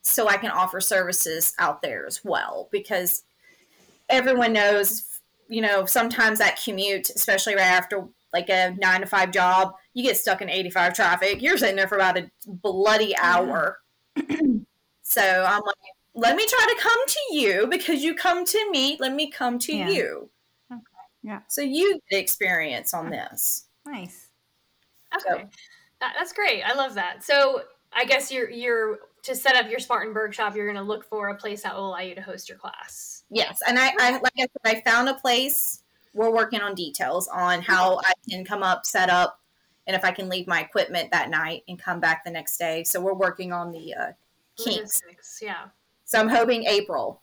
[0.02, 3.24] so I can offer services out there as well because
[4.08, 5.15] everyone knows,
[5.48, 10.02] you know, sometimes that commute, especially right after like a nine to five job, you
[10.02, 11.42] get stuck in 85 traffic.
[11.42, 13.78] You're sitting there for about a bloody hour.
[15.02, 15.76] so I'm like,
[16.14, 18.96] let me try to come to you because you come to me.
[19.00, 19.88] Let me come to yeah.
[19.88, 20.30] you.
[20.72, 20.82] Okay.
[21.22, 21.40] Yeah.
[21.48, 23.66] So you get experience on this.
[23.86, 24.28] Nice.
[25.14, 25.42] Okay.
[25.42, 25.48] So,
[26.00, 26.62] that, that's great.
[26.62, 27.24] I love that.
[27.24, 30.56] So I guess you're you're to set up your Spartanburg shop.
[30.56, 33.24] You're going to look for a place that will allow you to host your class.
[33.30, 35.82] Yes, and I, I like I said, I found a place.
[36.14, 39.40] We're working on details on how I can come up, set up,
[39.86, 42.84] and if I can leave my equipment that night and come back the next day.
[42.84, 44.12] So we're working on the uh,
[44.56, 45.02] kinks.
[45.42, 45.66] Yeah.
[46.04, 47.20] So I'm hoping April.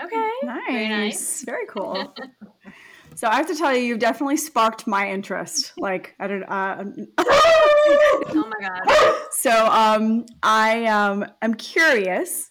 [0.00, 0.30] Okay.
[0.44, 0.62] Nice.
[0.68, 1.42] Very nice.
[1.42, 2.14] Very cool.
[3.14, 5.72] So I have to tell you, you've definitely sparked my interest.
[5.76, 6.44] Like I don't.
[6.44, 6.84] Uh,
[7.18, 9.16] oh my god.
[9.32, 12.50] So um, I um, am curious.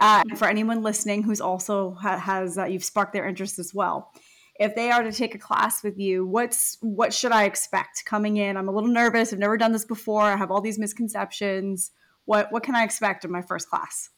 [0.00, 4.12] Uh, for anyone listening who's also ha- has uh, you've sparked their interest as well.
[4.60, 8.36] If they are to take a class with you, what's what should I expect coming
[8.36, 8.56] in?
[8.56, 9.32] I'm a little nervous.
[9.32, 10.22] I've never done this before.
[10.22, 11.90] I have all these misconceptions.
[12.26, 14.10] What what can I expect in my first class?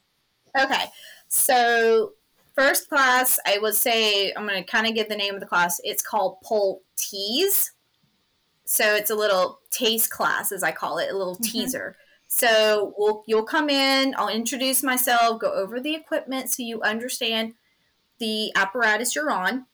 [0.58, 0.84] Okay,
[1.28, 2.12] so
[2.60, 5.46] first class, I would say I'm going to kind of give the name of the
[5.46, 5.80] class.
[5.82, 7.72] It's called Pole Tease.
[8.66, 11.44] So it's a little taste class, as I call it, a little mm-hmm.
[11.44, 11.96] teaser.
[12.28, 17.54] So we'll, you'll come in, I'll introduce myself, go over the equipment so you understand
[18.18, 19.64] the apparatus you're on,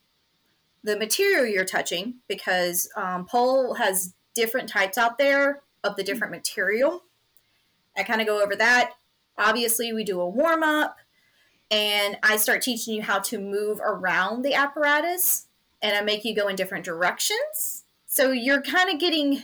[0.81, 6.31] the material you're touching, because um, pole has different types out there of the different
[6.31, 7.03] material.
[7.97, 8.93] I kind of go over that.
[9.37, 10.97] Obviously, we do a warm up
[11.69, 15.47] and I start teaching you how to move around the apparatus
[15.81, 17.83] and I make you go in different directions.
[18.05, 19.43] So you're kind of getting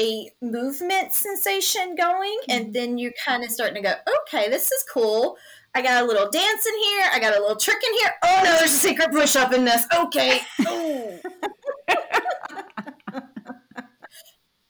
[0.00, 2.72] a movement sensation going, and mm-hmm.
[2.72, 5.36] then you're kind of starting to go, okay, this is cool.
[5.74, 7.08] I got a little dance in here.
[7.12, 8.10] I got a little trick in here.
[8.22, 9.84] Oh no, there's a secret push up in this.
[9.96, 10.40] Okay.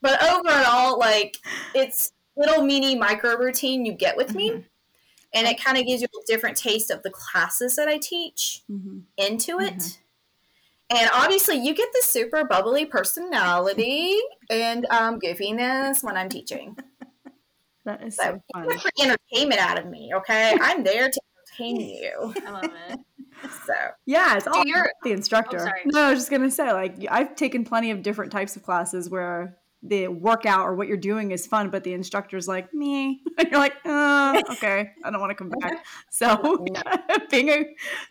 [0.00, 1.36] but overall, like
[1.74, 4.50] it's little mini micro routine you get with me.
[4.50, 4.60] Mm-hmm
[5.34, 8.62] and it kind of gives you a different taste of the classes that I teach
[8.70, 9.00] mm-hmm.
[9.18, 9.76] into it.
[9.76, 10.00] Mm-hmm.
[10.96, 14.16] And obviously, you get the super bubbly personality
[14.50, 16.76] and um, goofiness when I'm teaching.
[17.86, 18.78] That is so, so fun.
[18.98, 20.56] entertainment out of me, okay?
[20.62, 21.20] I'm there to
[21.60, 22.34] entertain you.
[22.46, 23.00] I love it.
[23.66, 23.74] So
[24.06, 24.64] yeah, it's all
[25.02, 25.68] the instructor.
[25.68, 28.62] Oh, no, I was just gonna say, like, I've taken plenty of different types of
[28.62, 33.20] classes where the workout or what you're doing is fun, but the instructor's like me.
[33.36, 35.84] And you're like, uh, okay, I don't want to come back.
[36.08, 36.64] So
[37.30, 37.64] being a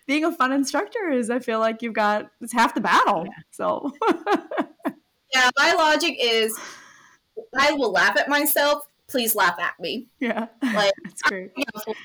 [0.06, 3.26] being a fun instructor is, I feel like you've got it's half the battle.
[3.26, 3.42] Yeah.
[3.52, 3.92] So
[5.34, 6.54] yeah, my logic is,
[7.58, 8.84] I will laugh at myself.
[9.10, 10.08] Please laugh at me.
[10.20, 11.52] Yeah, like that's great.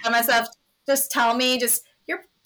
[0.08, 0.46] Myself,
[0.86, 1.82] just tell me, just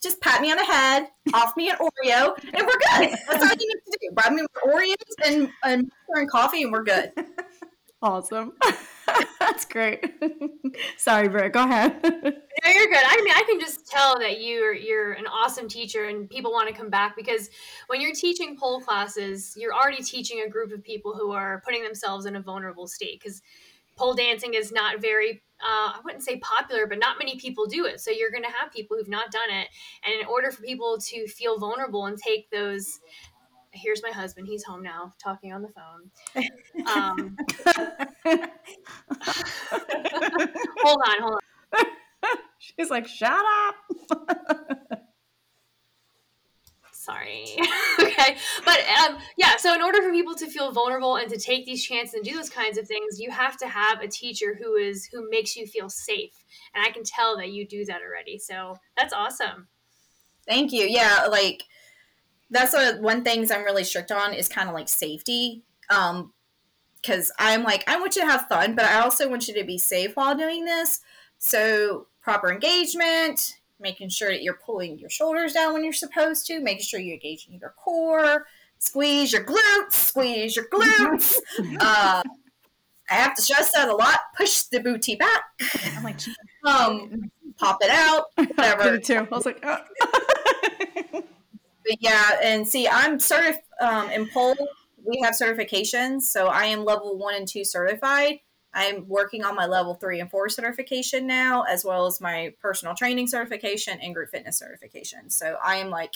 [0.02, 3.18] just pat me on the head, off me an Oreo, and we're good.
[3.28, 4.10] That's all you need to do.
[4.14, 7.12] Buy me Oreos and, and, and coffee, and we're good.
[8.02, 8.52] Awesome.
[9.38, 10.04] That's great.
[10.96, 11.52] Sorry, Britt.
[11.52, 12.00] Go ahead.
[12.02, 13.04] no, you're good.
[13.04, 16.68] I mean, I can just tell that you're you're an awesome teacher, and people want
[16.68, 17.48] to come back because
[17.86, 21.84] when you're teaching pole classes, you're already teaching a group of people who are putting
[21.84, 23.40] themselves in a vulnerable state because
[23.96, 27.86] pole dancing is not very uh, I wouldn't say popular, but not many people do
[27.86, 28.00] it.
[28.00, 29.68] So you're going to have people who've not done it.
[30.04, 33.00] And in order for people to feel vulnerable and take those
[33.72, 34.46] here's my husband.
[34.46, 36.10] He's home now, talking on the phone.
[36.86, 37.36] Um,
[40.82, 41.40] hold on, hold on.
[42.58, 43.74] She's like, shut up.
[47.02, 47.46] Sorry.
[48.00, 48.36] okay.
[48.64, 51.84] But um, yeah, so in order for people to feel vulnerable and to take these
[51.84, 55.08] chances and do those kinds of things, you have to have a teacher who is
[55.12, 56.44] who makes you feel safe.
[56.72, 58.38] And I can tell that you do that already.
[58.38, 59.66] So that's awesome.
[60.46, 60.84] Thank you.
[60.84, 61.64] Yeah, like
[62.50, 65.64] that's a, one things I'm really strict on is kind of like safety.
[65.90, 66.32] Um,
[67.02, 69.64] because I'm like I want you to have fun, but I also want you to
[69.64, 71.00] be safe while doing this.
[71.38, 76.60] So proper engagement, making sure that you're pulling your shoulders down when you're supposed to,
[76.60, 78.46] making sure you're engaging your core,
[78.78, 81.36] squeeze your glutes, squeeze your glutes.
[81.80, 82.22] uh,
[83.10, 84.20] I have to stress that a lot.
[84.36, 85.42] Push the booty back.
[85.94, 86.18] I'm like,
[86.64, 88.82] um, pop it out, whatever.
[88.82, 89.16] I did too.
[89.16, 89.78] I was like, oh.
[91.12, 94.56] but yeah, and see, I'm certified um, in pole.
[95.04, 98.38] We have certifications, so I am level one and two certified.
[98.74, 102.94] I'm working on my level three and four certification now, as well as my personal
[102.94, 105.28] training certification and group fitness certification.
[105.30, 106.14] So I am like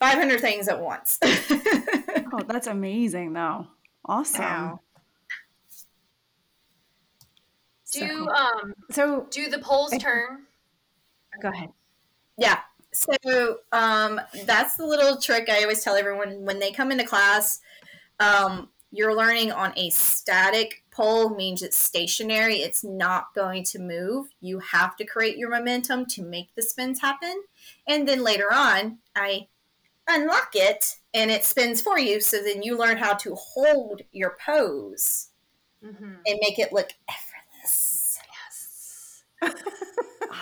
[0.00, 1.18] 500 things at once.
[1.24, 3.66] oh, that's amazing, though.
[4.04, 4.42] Awesome.
[4.42, 4.80] Wow.
[7.92, 10.42] Do so, um so do the poles turn?
[11.40, 11.70] Go ahead.
[12.36, 12.60] Yeah.
[12.92, 13.14] So
[13.72, 17.60] um that's the little trick I always tell everyone when they come into class.
[18.20, 22.56] Um, you're learning on a static pole means it's stationary.
[22.56, 24.28] It's not going to move.
[24.40, 27.42] You have to create your momentum to make the spins happen.
[27.86, 29.48] And then later on i
[30.10, 32.20] unlock it and it spins for you.
[32.20, 35.28] So then you learn how to hold your pose
[35.84, 36.14] mm-hmm.
[36.26, 38.18] and make it look effortless.
[38.32, 39.24] Yes.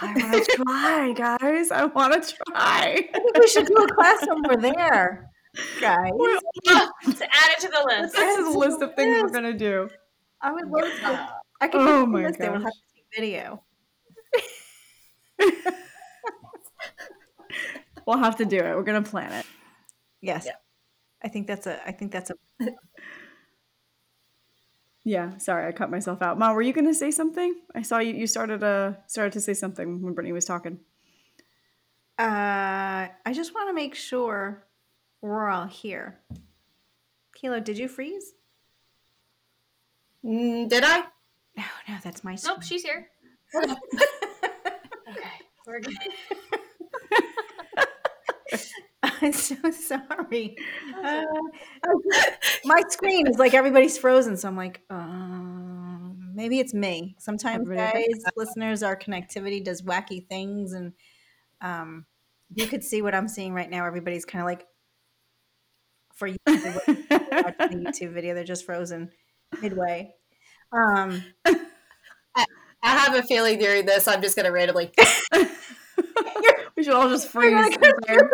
[0.00, 1.70] I want to try, guys.
[1.72, 3.08] I want to try.
[3.12, 5.32] I think we should do a class over there
[5.80, 6.10] guys.
[6.10, 8.14] to add it to the list.
[8.14, 9.88] This is a list of things we're gonna do.
[10.40, 11.28] I would love to.
[11.60, 12.38] I can oh my god!
[12.38, 13.62] We'll have to see video.
[18.06, 18.76] we'll have to do it.
[18.76, 19.46] We're gonna plan it.
[20.20, 20.44] Yes.
[20.46, 20.56] Yeah.
[21.22, 21.86] I think that's a.
[21.86, 22.34] I think that's a.
[25.04, 25.38] yeah.
[25.38, 26.38] Sorry, I cut myself out.
[26.38, 27.54] Mom, were you gonna say something?
[27.74, 28.12] I saw you.
[28.14, 30.80] You started uh started to say something when Brittany was talking.
[32.18, 34.65] Uh, I just want to make sure
[35.26, 36.20] we're all here.
[37.34, 38.32] Kilo, did you freeze?
[40.24, 41.04] Mm, did I?
[41.56, 42.34] No, no, that's my.
[42.34, 42.54] Screen.
[42.54, 43.08] Nope, she's here.
[43.54, 43.74] okay,
[45.66, 45.96] we're good.
[49.22, 50.56] I'm so sorry.
[51.02, 51.24] Uh,
[52.64, 57.16] my screen is like everybody's frozen, so I'm like, um, maybe it's me.
[57.18, 60.92] Sometimes, guys, listeners, our connectivity does wacky things, and
[61.60, 62.04] um,
[62.54, 63.86] you could see what I'm seeing right now.
[63.86, 64.66] Everybody's kind of like,
[66.16, 66.64] for you watching
[67.08, 68.34] the YouTube video.
[68.34, 69.10] They're just frozen
[69.62, 70.14] midway.
[70.72, 72.44] Um, I,
[72.82, 74.90] I have a feeling during this, I'm just going to randomly.
[76.76, 77.52] we should all just freeze.
[77.52, 78.26] Like, That's kind of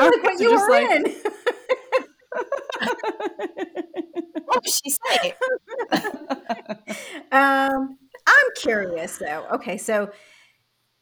[0.00, 0.90] like what you were like...
[0.90, 1.16] in.
[4.44, 5.34] what did she say?
[7.32, 9.46] um, I'm curious though.
[9.52, 10.10] Okay, so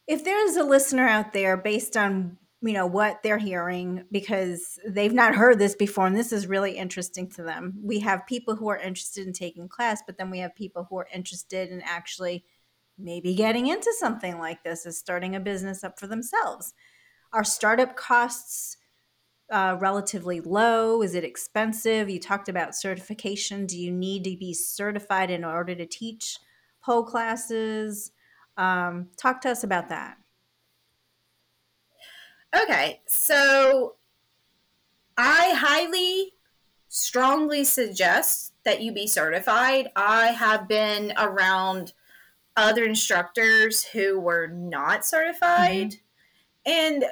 [0.07, 5.13] if there's a listener out there based on you know what they're hearing because they've
[5.13, 7.73] not heard this before and this is really interesting to them.
[7.83, 10.97] We have people who are interested in taking class but then we have people who
[10.97, 12.45] are interested in actually
[12.97, 16.73] maybe getting into something like this is starting a business up for themselves.
[17.31, 18.77] Are startup costs
[19.51, 21.03] uh, relatively low?
[21.03, 22.09] Is it expensive?
[22.09, 23.67] You talked about certification.
[23.67, 26.39] Do you need to be certified in order to teach
[26.83, 28.11] pole classes?
[28.57, 30.17] Um, talk to us about that
[32.55, 33.95] Okay, so
[35.17, 36.33] I highly,
[36.87, 39.89] strongly suggest that you be certified.
[39.95, 41.93] I have been around
[42.55, 46.71] other instructors who were not certified, mm-hmm.
[46.71, 47.05] and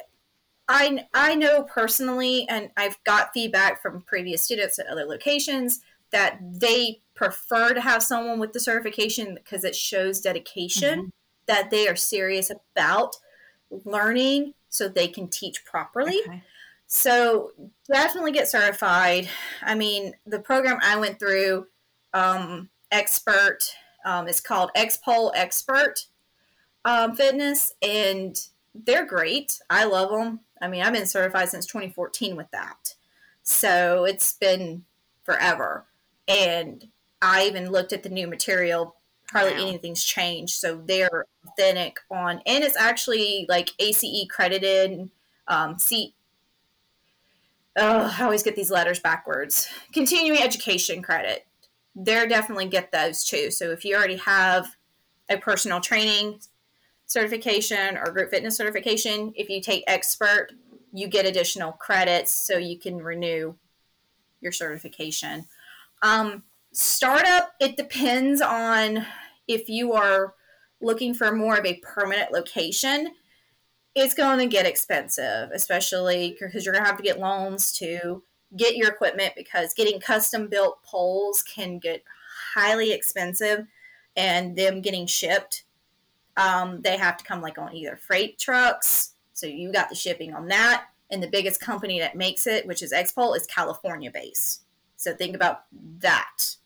[0.68, 6.40] I I know personally, and I've got feedback from previous students at other locations that
[6.42, 11.10] they prefer to have someone with the certification because it shows dedication mm-hmm.
[11.48, 13.16] that they are serious about
[13.84, 16.20] learning so they can teach properly.
[16.28, 16.44] Okay.
[16.88, 17.52] So
[17.92, 19.28] definitely get certified.
[19.64, 21.68] I mean, the program I went through,
[22.14, 23.60] um, expert,
[24.06, 26.06] um, is called X-Pole Expert
[26.86, 28.40] um, Fitness, and
[28.74, 29.60] they're great.
[29.70, 30.42] I love them.
[30.62, 32.96] I mean, I've been certified since 2014 with that.
[33.42, 34.86] So it's been
[35.24, 35.86] forever.
[36.28, 36.88] And
[37.22, 38.96] I even looked at the new material
[39.32, 39.68] hardly wow.
[39.68, 40.56] anything's changed.
[40.56, 45.10] So they're authentic on, and it's actually like ACE credited.
[45.48, 46.16] Um, C,
[47.76, 49.68] oh, I always get these letters backwards.
[49.94, 51.46] Continuing education credit.
[51.96, 53.52] They're definitely get those too.
[53.52, 54.76] So if you already have
[55.30, 56.40] a personal training
[57.06, 60.50] certification or group fitness certification, if you take expert,
[60.92, 63.56] you get additional credits so you can renew
[64.42, 65.46] your certification.
[66.02, 66.44] Um,
[66.76, 69.06] startup, it depends on
[69.48, 70.34] if you are
[70.82, 73.14] looking for more of a permanent location
[73.96, 78.22] it's going to get expensive, especially because you're going to have to get loans to
[78.56, 82.04] get your equipment because getting custom built poles can get
[82.54, 83.66] highly expensive
[84.18, 85.64] and them getting shipped.
[86.36, 89.14] Um, they have to come like on either freight trucks.
[89.34, 90.88] So you got the shipping on that.
[91.10, 94.64] And the biggest company that makes it, which is Xpole, is California based.
[94.98, 95.64] So think about
[96.00, 96.58] that.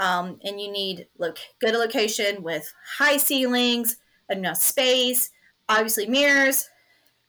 [0.00, 3.98] Um, and you need lo- good location with high ceilings,
[4.30, 5.30] enough space,
[5.68, 6.70] obviously mirrors,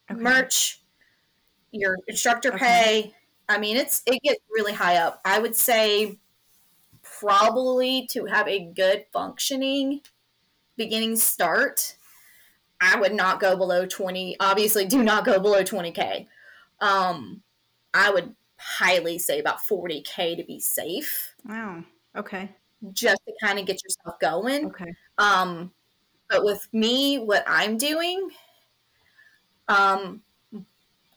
[0.09, 0.19] okay.
[0.19, 0.81] merch,
[1.71, 2.57] your instructor okay.
[2.57, 3.13] pay.
[3.49, 5.19] I mean, it's it gets really high up.
[5.25, 6.17] I would say
[7.19, 10.01] probably to have a good functioning
[10.77, 11.97] beginning start,
[12.79, 14.37] I would not go below 20.
[14.39, 16.27] Obviously, do not go below 20k.
[16.79, 17.41] Um,
[17.93, 21.35] I would highly say about 40k to be safe.
[21.45, 21.83] Wow.
[22.15, 22.49] Okay.
[22.93, 24.67] Just to kind of get yourself going.
[24.67, 24.93] Okay.
[25.17, 25.71] Um,
[26.29, 28.29] but with me, what I'm doing,
[29.67, 30.21] um,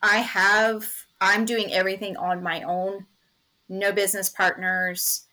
[0.02, 0.86] I have,
[1.20, 3.06] I'm doing everything on my own.
[3.68, 5.24] No business partners,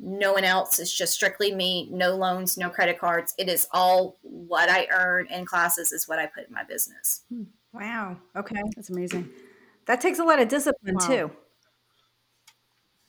[0.00, 0.78] no one else.
[0.78, 1.88] It's just strictly me.
[1.92, 3.34] No loans, no credit cards.
[3.38, 7.22] It is all what I earn in classes is what I put in my business.
[7.28, 7.44] Hmm.
[7.72, 8.16] Wow.
[8.34, 8.56] Okay.
[8.74, 9.28] That's amazing.
[9.86, 11.06] That takes a lot of discipline wow.
[11.06, 11.30] too.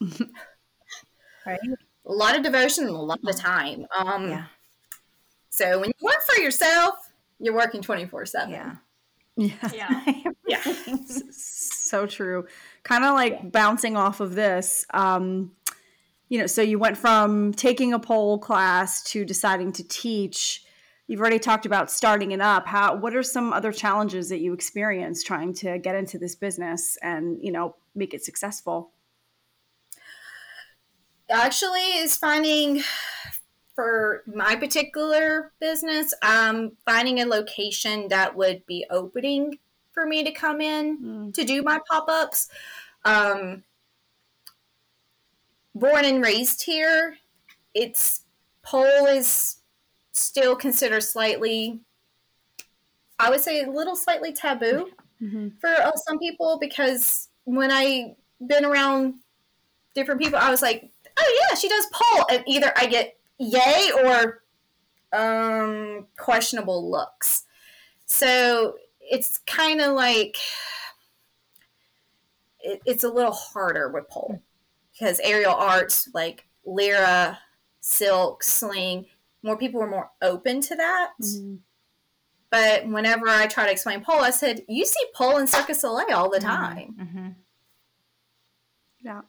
[1.46, 1.58] right?
[2.06, 3.86] A lot of devotion and a lot of time.
[3.96, 4.44] Um, yeah.
[5.50, 6.94] So when you work for yourself,
[7.38, 8.50] you're working 24 7.
[8.50, 8.76] Yeah.
[9.36, 9.52] Yeah.
[10.48, 10.60] Yeah.
[10.66, 10.96] yeah.
[11.30, 12.46] so true.
[12.82, 13.48] Kind of like yeah.
[13.48, 14.84] bouncing off of this.
[14.92, 15.52] Um,
[16.28, 20.64] you know, so you went from taking a pole class to deciding to teach.
[21.06, 22.66] You've already talked about starting it up.
[22.66, 26.96] How what are some other challenges that you experience trying to get into this business
[27.02, 28.90] and, you know, make it successful?
[31.32, 32.82] Actually, is finding
[33.74, 39.58] for my particular business, um, finding a location that would be opening
[39.92, 41.34] for me to come in mm.
[41.34, 42.48] to do my pop ups.
[43.04, 43.64] Um,
[45.74, 47.16] born and raised here,
[47.74, 48.24] it's
[48.62, 49.56] pole is
[50.12, 51.80] still considered slightly,
[53.18, 54.90] I would say, a little slightly taboo
[55.20, 55.48] mm-hmm.
[55.60, 58.16] for uh, some people because when I
[58.46, 59.14] been around
[59.94, 60.91] different people, I was like,
[61.22, 64.42] oh yeah, she does pole, and either I get yay or
[65.12, 67.44] um, questionable looks.
[68.06, 70.36] So it's kind of like
[72.60, 74.42] it, it's a little harder with pole
[74.92, 77.38] because aerial arts like Lyra,
[77.80, 79.06] silk, sling,
[79.42, 81.12] more people were more open to that.
[81.20, 81.56] Mm-hmm.
[82.50, 85.74] But whenever I try to explain pole, I said, "You see pole in Cirque du
[85.74, 86.46] Soleil all the mm-hmm.
[86.46, 87.28] time." Mm-hmm.
[89.04, 89.22] Yeah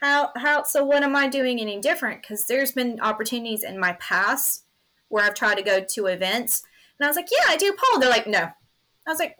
[0.00, 2.22] how how so what am i doing any different?
[2.22, 4.64] Because there's been opportunities in my past
[5.08, 6.62] where i've tried to go to events
[6.98, 8.00] and i was like yeah i do pole.
[8.00, 8.50] They're like no.
[9.06, 9.36] I was like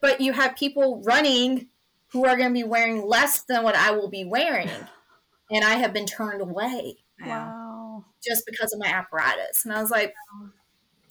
[0.00, 1.68] but you have people running
[2.12, 4.70] who are going to be wearing less than what i will be wearing.
[5.50, 8.04] And i have been turned away wow.
[8.22, 9.64] just because of my apparatus.
[9.64, 10.12] And i was like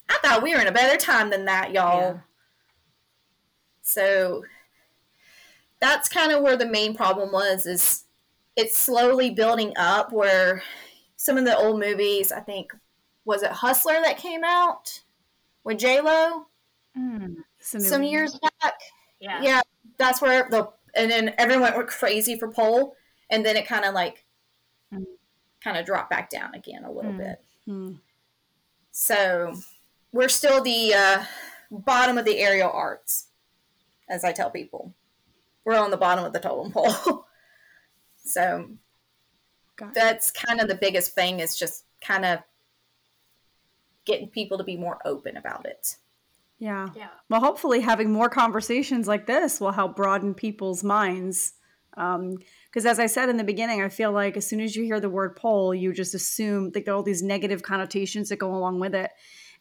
[0.07, 2.13] i thought we were in a better time than that y'all.
[2.13, 2.19] Yeah.
[3.81, 4.43] so
[5.79, 8.03] that's kind of where the main problem was is
[8.57, 10.63] it's slowly building up where
[11.15, 12.73] some of the old movies, I think,
[13.23, 15.03] was it Hustler that came out
[15.63, 16.47] with J Lo
[16.97, 18.73] mm, some years back?
[19.19, 19.61] Yeah, yeah,
[19.97, 22.95] that's where the and then everyone went crazy for pole,
[23.29, 24.25] and then it kind of like
[24.91, 25.05] mm.
[25.63, 27.17] kind of dropped back down again a little mm.
[27.17, 27.43] bit.
[27.67, 27.99] Mm.
[28.91, 29.53] So
[30.11, 31.23] we're still the uh,
[31.69, 33.27] bottom of the aerial arts,
[34.09, 34.95] as I tell people.
[35.63, 37.25] We're on the bottom of the totem pole.
[38.27, 38.69] So
[39.93, 42.39] that's kind of the biggest thing is just kind of
[44.05, 45.97] getting people to be more open about it.
[46.59, 46.87] Yeah.
[46.95, 47.09] Yeah.
[47.29, 51.53] Well, hopefully, having more conversations like this will help broaden people's minds.
[51.91, 54.83] Because, um, as I said in the beginning, I feel like as soon as you
[54.83, 58.37] hear the word pole, you just assume that there are all these negative connotations that
[58.37, 59.11] go along with it,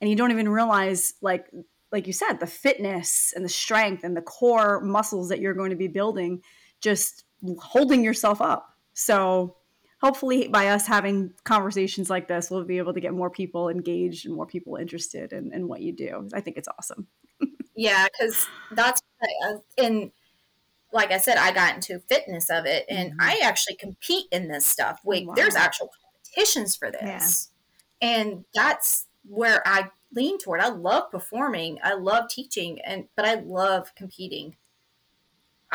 [0.01, 1.47] and you don't even realize, like,
[1.93, 5.71] like you said, the fitness and the strength and the core muscles that you're going
[5.71, 6.43] to be building
[6.81, 7.25] just
[7.59, 8.69] holding yourself up.
[8.95, 9.57] So
[10.01, 14.27] hopefully by us having conversations like this, we'll be able to get more people engaged
[14.27, 16.29] and more people interested in, in what you do.
[16.33, 17.07] I think it's awesome.
[17.77, 19.01] yeah, because that's
[19.77, 20.13] in
[20.93, 23.17] like I said, I got into fitness of it, and Mhm.
[23.21, 25.01] I actually compete in this stuff.
[25.05, 25.35] Wait, Wow.
[25.35, 27.51] there's actual competitions for this,
[28.01, 30.61] and that's where I lean toward.
[30.61, 34.57] I love performing, I love teaching, and but I love competing.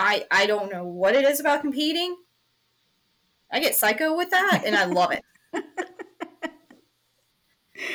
[0.01, 2.17] I I don't know what it is about competing.
[3.51, 5.23] I get psycho with that, and I love it.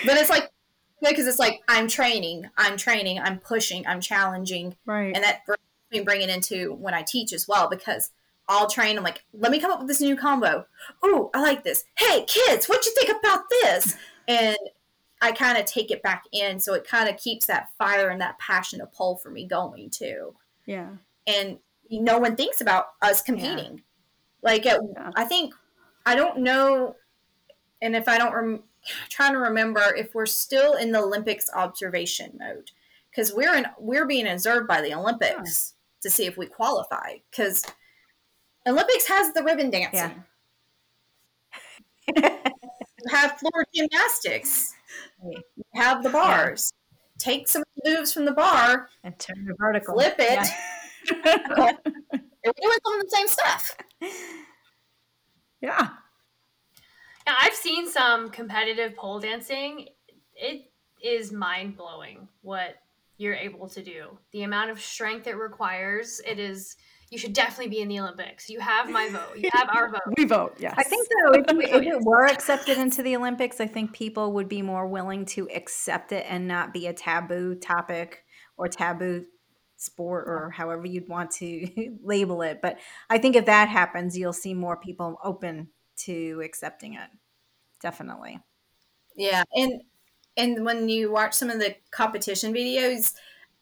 [0.05, 0.51] but it's like
[1.03, 5.15] because it's like I'm training, I'm training, I'm pushing, I'm challenging, Right.
[5.15, 5.61] and that brings
[5.93, 8.11] me bring it into when I teach as well because
[8.49, 8.97] I'll train.
[8.97, 10.67] I'm like, let me come up with this new combo.
[11.05, 11.85] Ooh, I like this.
[11.99, 13.97] Hey, kids, what you think about this?
[14.29, 14.57] And
[15.21, 18.21] I kind of take it back in, so it kind of keeps that fire and
[18.21, 20.35] that passion to pull for me going too.
[20.67, 20.91] yeah.
[21.29, 21.59] And
[21.91, 23.83] no one thinks about us competing.
[24.43, 25.11] Like, at, Yeah.
[25.17, 25.55] I think
[26.05, 26.95] I don't know,
[27.83, 28.63] and if I don't, rem-
[29.09, 32.71] trying to remember if we're still in the Olympics observation mode
[33.11, 37.65] because we're in we're being observed by the Olympics to see if we qualify because
[38.67, 40.23] Olympics has the ribbon dancing.
[42.15, 42.23] You
[43.11, 44.75] have floor gymnastics.
[45.25, 45.41] You
[45.75, 46.73] have the bars.
[47.19, 49.95] Take some moves from the bar, and turn the vertical.
[49.95, 50.47] flip it.
[51.11, 51.73] Yeah.
[52.45, 53.77] We're doing some of the same stuff.
[55.61, 55.89] yeah.
[57.27, 59.89] Now, I've seen some competitive pole dancing.
[60.35, 60.71] It
[61.03, 62.77] is mind blowing what
[63.19, 64.19] you're able to do.
[64.33, 66.21] The amount of strength it requires.
[66.27, 66.77] It is.
[67.11, 68.49] You should definitely be in the Olympics.
[68.49, 69.37] You have my vote.
[69.37, 70.01] You have our vote.
[70.17, 70.57] We vote.
[70.59, 70.75] Yes.
[70.77, 74.49] I think though, if, if it were accepted into the Olympics, I think people would
[74.49, 78.25] be more willing to accept it and not be a taboo topic
[78.57, 79.25] or taboo
[79.77, 82.61] sport or however you'd want to label it.
[82.63, 82.79] But
[83.11, 85.69] I think if that happens, you'll see more people open
[85.99, 87.09] to accepting it.
[87.81, 88.41] Definitely.
[89.15, 89.83] Yeah, and
[90.37, 93.15] and when you watch some of the competition videos,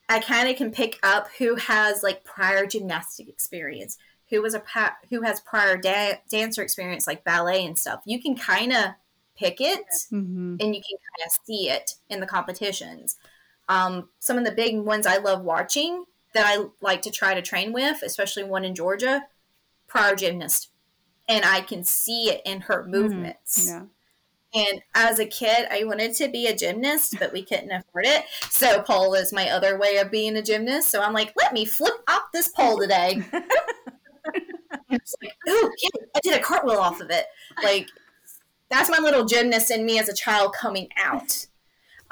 [0.09, 3.99] I kind of can pick up who has like prior gymnastic experience,
[4.31, 4.62] who was a
[5.11, 8.03] who has prior da- dancer experience like ballet and stuff.
[8.07, 8.87] You can kind of
[9.37, 10.57] pick it, Mhm.
[10.61, 13.17] and you can kind of see it in the competitions.
[13.69, 16.05] Um, some of the big ones I love watching
[16.35, 19.25] that I like to try to train with, especially one in Georgia,
[19.87, 20.71] prior gymnast,
[21.29, 23.69] and I can see it in her movements.
[23.69, 23.85] Yeah.
[24.55, 28.25] And as a kid, I wanted to be a gymnast, but we couldn't afford it.
[28.51, 30.91] So pole is my other way of being a gymnast.
[30.91, 33.25] So I'm like, let me flip up this pole today.
[34.91, 37.27] it's like, oh, yeah, I did a cartwheel off of it.
[37.65, 37.89] Like,
[38.71, 41.47] that's my little gymnast in me as a child coming out.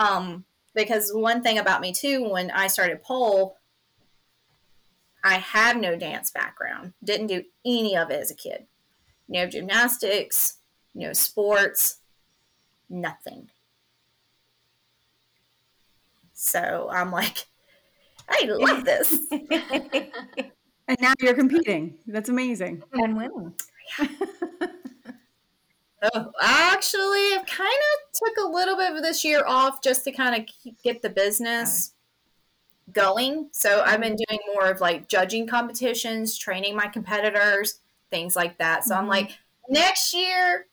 [0.00, 0.44] Um,
[0.74, 3.56] because one thing about me too, when I started pole,
[5.24, 6.94] I have no dance background.
[7.02, 8.66] Didn't do any of it as a kid.
[9.28, 10.58] No gymnastics,
[10.94, 11.98] no sports,
[12.90, 13.50] nothing.
[16.32, 17.46] So I'm like,
[18.28, 19.18] I love this.
[20.88, 21.94] And now you're competing.
[22.06, 22.82] That's amazing.
[22.92, 23.54] and winning.
[26.02, 27.00] Oh, actually,
[27.34, 30.74] I kind of took a little bit of this year off just to kind of
[30.82, 31.92] get the business
[32.92, 33.48] going.
[33.52, 37.78] So I've been doing more of like judging competitions, training my competitors,
[38.10, 38.84] things like that.
[38.84, 39.10] So I'm Mhm.
[39.10, 39.38] like,
[39.68, 40.66] next year,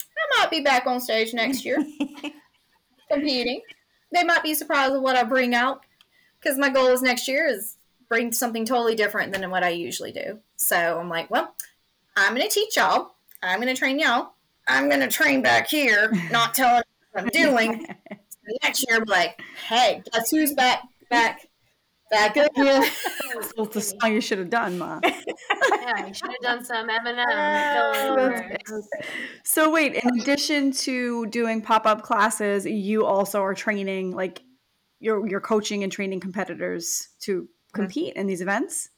[0.00, 1.76] I might be back on stage next year
[3.10, 3.60] competing.
[4.12, 5.84] They might be surprised with what I bring out
[6.40, 7.76] because my goal is next year is
[8.08, 10.40] bring something totally different than what I usually do.
[10.56, 11.54] So I'm like, well,
[12.16, 13.13] I'm going to teach y'all.
[13.44, 14.32] I'm going to train y'all.
[14.66, 16.82] I'm going to train back here, not telling
[17.12, 17.86] what I'm doing.
[18.62, 21.46] next year, I'm like, hey, guess who's back, back,
[22.10, 22.82] back again?
[23.56, 25.00] That's the song you should have done, Ma.
[25.02, 27.92] Yeah, you should have done some Eminem.
[27.94, 28.82] Fill that's in.
[29.44, 34.42] So wait, in addition to doing pop-up classes, you also are training like
[35.00, 37.82] you're you're coaching and training competitors to mm-hmm.
[37.82, 38.88] compete in these events?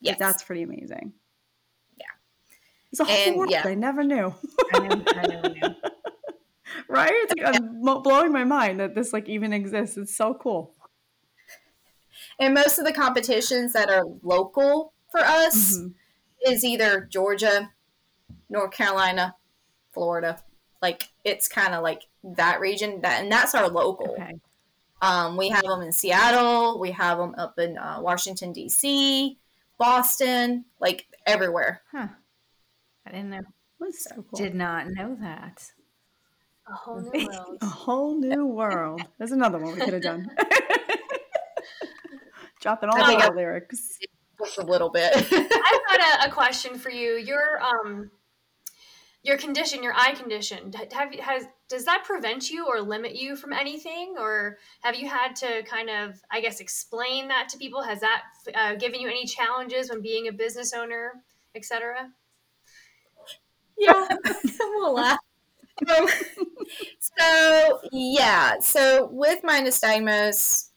[0.00, 0.18] Like, Yes.
[0.18, 1.12] that's pretty amazing.
[2.98, 3.00] Yeah.
[3.00, 3.62] It's a whole And, world yeah.
[3.64, 4.34] I never knew.
[4.74, 5.74] I know, I know, I know.
[6.88, 7.10] right?
[7.12, 9.96] It's like I'm blowing my mind that this like even exists.
[9.96, 10.74] It's so cool.
[12.38, 15.94] And most of the competitions that are local for us Mhm.
[16.46, 17.70] is either Georgia,
[18.48, 19.36] North Carolina,
[19.92, 20.42] Florida.
[20.82, 24.10] Like it's kind of like that region, that and that's our local.
[24.12, 24.40] Okay.
[25.02, 26.78] Um, we have them in Seattle.
[26.80, 29.38] We have them up in uh, Washington D.C.,
[29.78, 31.82] Boston, like everywhere.
[31.92, 32.08] Huh.
[33.06, 33.42] I didn't know.
[33.80, 34.38] That's so cool.
[34.38, 35.70] Did not know that.
[36.66, 37.58] A whole new world.
[37.60, 39.02] a whole new world.
[39.18, 40.30] There's another one we could have done.
[42.60, 43.98] Dropping all I think the I- lyrics.
[44.42, 45.12] Just a little bit.
[45.14, 47.16] I've got a, a question for you.
[47.16, 48.10] You're um
[49.22, 53.52] your condition, your eye condition, have has does that prevent you or limit you from
[53.52, 57.82] anything, or have you had to kind of, I guess, explain that to people?
[57.82, 58.22] Has that
[58.54, 61.12] uh, given you any challenges when being a business owner,
[61.54, 62.10] etc.?
[63.76, 64.08] Yeah,
[64.60, 65.18] we'll laugh.
[65.88, 66.08] Um,
[67.18, 70.70] so yeah, so with my nystagmus,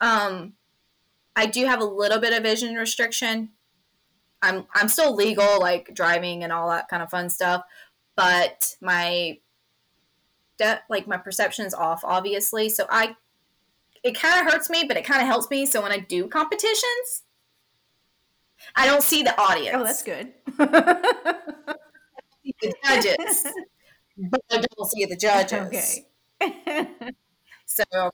[0.00, 0.54] um,
[1.36, 3.50] I do have a little bit of vision restriction.
[4.42, 7.62] I'm I'm still legal, like driving and all that kind of fun stuff,
[8.16, 9.38] but my
[10.58, 12.68] de- like my perception's off, obviously.
[12.68, 13.16] So I,
[14.04, 15.66] it kind of hurts me, but it kind of helps me.
[15.66, 17.24] So when I do competitions,
[18.76, 19.76] I don't see the audience.
[19.78, 20.32] Oh, that's good.
[22.44, 23.46] the judges,
[24.30, 26.00] but I don't see the judges.
[26.42, 26.88] Okay.
[27.72, 28.10] So,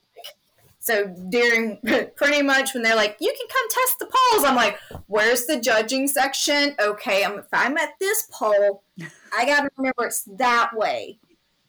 [0.79, 1.79] so during
[2.15, 5.59] pretty much when they're like, you can come test the poles, I'm like, where's the
[5.59, 6.75] judging section?
[6.79, 8.83] Okay, I'm, if I'm at this pole,
[9.35, 11.19] I got to remember it's that way.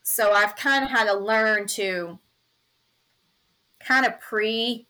[0.03, 2.19] So I've kind of had to learn to
[3.81, 4.87] kind of pre,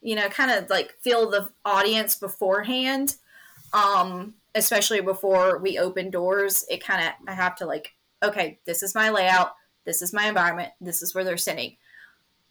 [0.00, 3.16] you know, kind of like feel the audience beforehand.
[3.72, 7.92] Um, especially before we open doors, it kind of, I have to like,
[8.22, 9.52] okay, this is my layout.
[9.84, 10.72] This is my environment.
[10.80, 11.76] This is where they're sitting.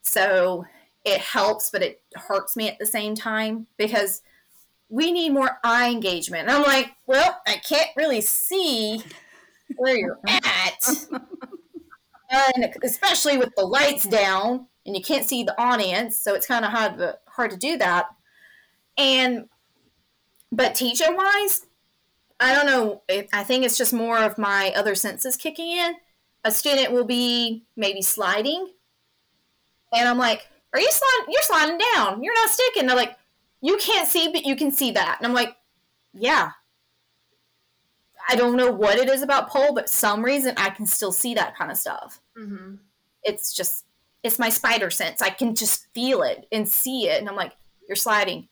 [0.01, 0.65] So
[1.05, 4.21] it helps, but it hurts me at the same time because
[4.89, 6.47] we need more eye engagement.
[6.47, 9.03] And I'm like, well, I can't really see
[9.77, 11.07] where you're at.
[12.29, 16.65] and especially with the lights down and you can't see the audience, so it's kind
[16.65, 18.07] of hard to, hard to do that.
[18.97, 19.47] And
[20.51, 21.65] but teacher wise,
[22.41, 23.03] I don't know.
[23.31, 25.93] I think it's just more of my other senses kicking in.
[26.43, 28.67] A student will be maybe sliding,
[29.93, 31.31] and I'm like, "Are you sliding?
[31.31, 32.23] You're sliding down.
[32.23, 33.15] You're not sticking." They're like,
[33.61, 35.55] "You can't see, but you can see that." And I'm like,
[36.13, 36.51] "Yeah."
[38.27, 41.35] I don't know what it is about pole, but some reason I can still see
[41.35, 42.21] that kind of stuff.
[42.37, 42.75] Mm-hmm.
[43.23, 43.85] It's just,
[44.23, 45.21] it's my spider sense.
[45.21, 47.55] I can just feel it and see it, and I'm like,
[47.87, 48.47] "You're sliding.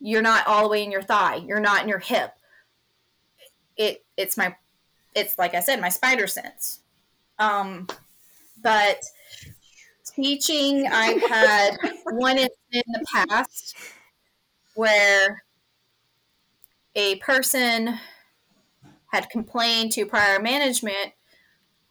[0.00, 1.36] You're not all the way in your thigh.
[1.36, 2.32] You're not in your hip."
[3.80, 4.54] It it's my
[5.14, 6.80] it's like I said, my spider sense.
[7.38, 7.88] Um,
[8.62, 9.02] but
[10.14, 13.74] teaching, I've had one in, the past
[14.74, 15.42] where
[16.94, 17.98] a person
[19.10, 21.14] had complained to prior management.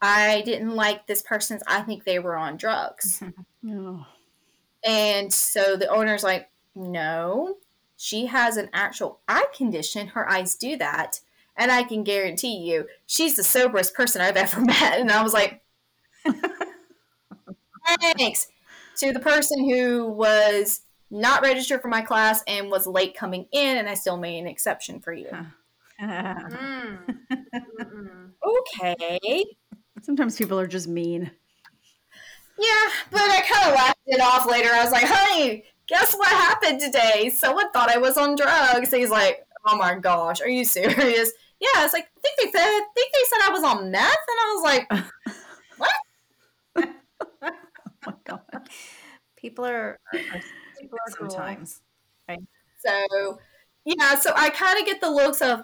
[0.02, 1.64] I didn't like this person's.
[1.68, 3.22] I think they were on drugs.
[3.62, 4.06] No.
[4.86, 7.58] And so the owner's like, no,
[7.98, 10.08] she has an actual eye condition.
[10.08, 11.20] Her eyes do that
[11.60, 15.00] and I can guarantee you, she's the soberest person I've ever met.
[15.00, 15.62] And I was like,
[18.18, 18.48] thanks
[18.98, 20.82] to the person who was
[21.12, 24.48] not registered for my class and was late coming in, and I still made an
[24.48, 25.30] exception for you.
[26.02, 26.98] Mm.
[28.42, 29.46] Okay.
[30.02, 31.30] Sometimes people are just mean.
[32.58, 34.70] Yeah, but I kind of laughed it off later.
[34.72, 37.30] I was like, honey, guess what happened today?
[37.36, 38.92] Someone thought I was on drugs.
[38.92, 41.32] He's like, oh my gosh, are you serious?
[41.60, 44.04] Yeah, it's like I think they said I think they said I was on meth,
[44.04, 44.92] and I was like,
[45.78, 45.92] what?
[47.44, 47.52] oh
[48.06, 48.70] my god.
[49.36, 50.42] People are, are, are
[50.80, 51.30] People are cool.
[51.30, 51.82] sometimes.
[52.80, 53.40] So
[53.86, 55.64] yeah, so I kind of get the looks of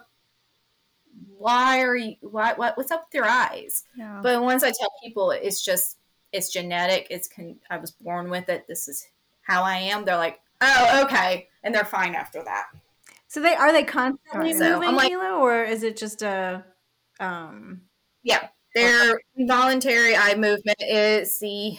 [1.38, 3.84] why are you why what what's up with your eyes?
[3.96, 4.20] Yeah.
[4.22, 5.98] But once I tell people it's just
[6.32, 8.66] it's genetic, it's con- I was born with it.
[8.68, 9.06] This is
[9.42, 10.04] how I am.
[10.04, 12.66] They're like, oh, okay, and they're fine after that.
[13.28, 16.64] So they are they constantly So, moving, I'm like- Hilo, or is it just a
[17.20, 17.82] um
[18.22, 21.78] Yeah, their involuntary eye movement is the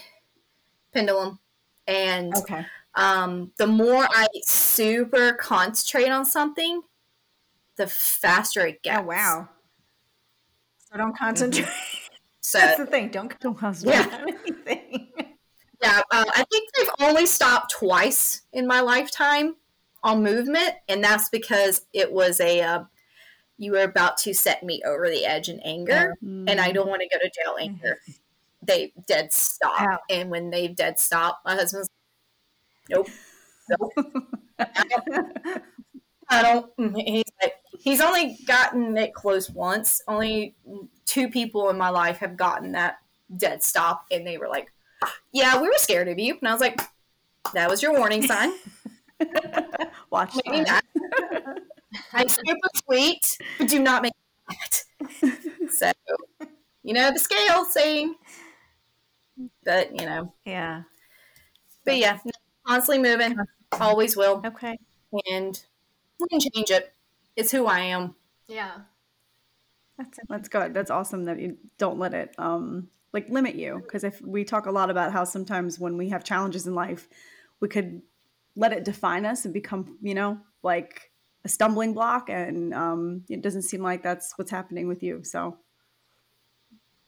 [0.93, 1.39] pendulum,
[1.88, 2.66] and okay.
[2.95, 6.82] um, the more I super concentrate on something,
[7.76, 9.00] the faster it gets.
[9.00, 9.50] Oh wow.
[10.89, 11.68] So don't concentrate.
[12.41, 13.10] So That's the thing.
[13.10, 13.95] Don't Don't concentrate.
[13.95, 14.18] Yeah.
[14.22, 15.08] on anything.
[15.82, 19.56] yeah, uh, I think they've only stopped twice in my lifetime
[20.08, 22.84] on movement, and that's because it was a uh,
[23.58, 26.47] you were about to set me over the edge in anger, mm-hmm.
[26.47, 27.99] and I don't want to go to jail anger.
[28.03, 28.12] Mm-hmm.
[28.64, 29.99] They dead stop, Ow.
[30.10, 31.89] and when they dead stop, my husband's
[32.89, 33.08] nope,
[33.70, 33.93] nope.
[36.30, 36.76] I don't.
[36.78, 40.01] Mm, he's like, he's only gotten it close once.
[40.08, 40.55] Only
[41.05, 42.97] two people in my life have gotten that
[43.36, 44.72] dead stop, and they were like,
[45.34, 46.80] "Yeah, we were scared of you," and I was like,
[47.53, 48.53] "That was your warning sign."
[50.09, 50.84] Watch Maybe that.
[50.95, 51.57] not.
[52.13, 54.13] I'm super sweet, but do not make
[54.49, 54.84] that.
[55.70, 55.91] So,
[56.84, 58.15] you know, the scale saying,
[59.63, 60.84] but you know, yeah.
[61.86, 62.20] but yeah,
[62.65, 63.38] constantly moving,
[63.80, 64.78] always will, Okay.
[65.30, 65.63] and
[66.20, 66.93] we can change it.
[67.36, 68.15] It's who I am.
[68.47, 68.82] Yeah.
[69.97, 70.74] That's that's good.
[70.74, 74.65] That's awesome that you don't let it um like limit you because if we talk
[74.68, 77.07] a lot about how sometimes when we have challenges in life,
[77.59, 78.01] we could
[78.58, 81.12] let it define us and become, you know, like
[81.45, 85.24] a stumbling block and um it doesn't seem like that's what's happening with you.
[85.24, 85.58] So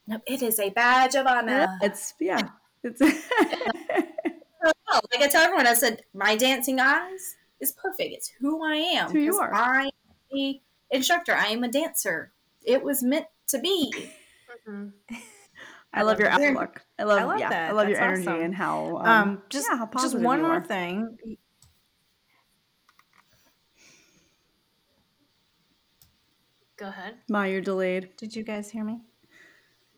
[0.08, 1.68] no, it is a badge of honor.
[1.82, 2.42] It's yeah.
[2.82, 3.02] It's
[5.12, 8.14] like I tell everyone, I said my dancing eyes is perfect.
[8.14, 9.06] It's who I am.
[9.06, 9.54] It's who you are.
[9.54, 9.92] I am
[10.38, 11.34] a instructor.
[11.34, 12.32] I am a dancer.
[12.64, 13.94] It was meant to be.
[14.68, 15.16] Mm-hmm.
[15.94, 16.82] I, I, love, your outlook.
[17.00, 17.70] I love, I love yeah, that.
[17.70, 18.42] I love That's your energy awesome.
[18.42, 21.18] and how um, um just yeah, how just one more thing.
[26.78, 27.16] Go ahead.
[27.28, 28.16] Ma, you're delayed.
[28.18, 29.02] Did you guys hear me?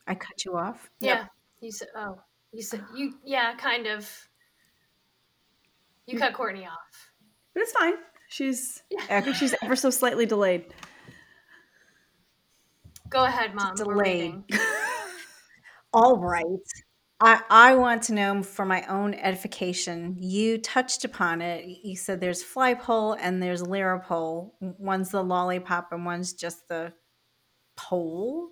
[0.08, 0.90] I cut you off.
[1.00, 1.16] Yeah.
[1.16, 1.28] Yep.
[1.62, 2.16] You said oh.
[2.54, 4.10] You said you yeah, kind of.
[6.08, 7.12] You cut Courtney off.
[7.54, 7.94] But it's fine.
[8.30, 9.34] She's yeah.
[9.34, 10.74] she's ever so slightly delayed.
[13.10, 13.76] Go ahead, mom.
[13.76, 14.44] Delayed.
[15.94, 16.46] All right.
[17.20, 20.16] I, I want to know for my own edification.
[20.20, 21.66] You touched upon it.
[21.84, 24.56] You said there's fly pole and there's lyra pole.
[24.60, 26.94] One's the lollipop and one's just the
[27.78, 28.50] pole.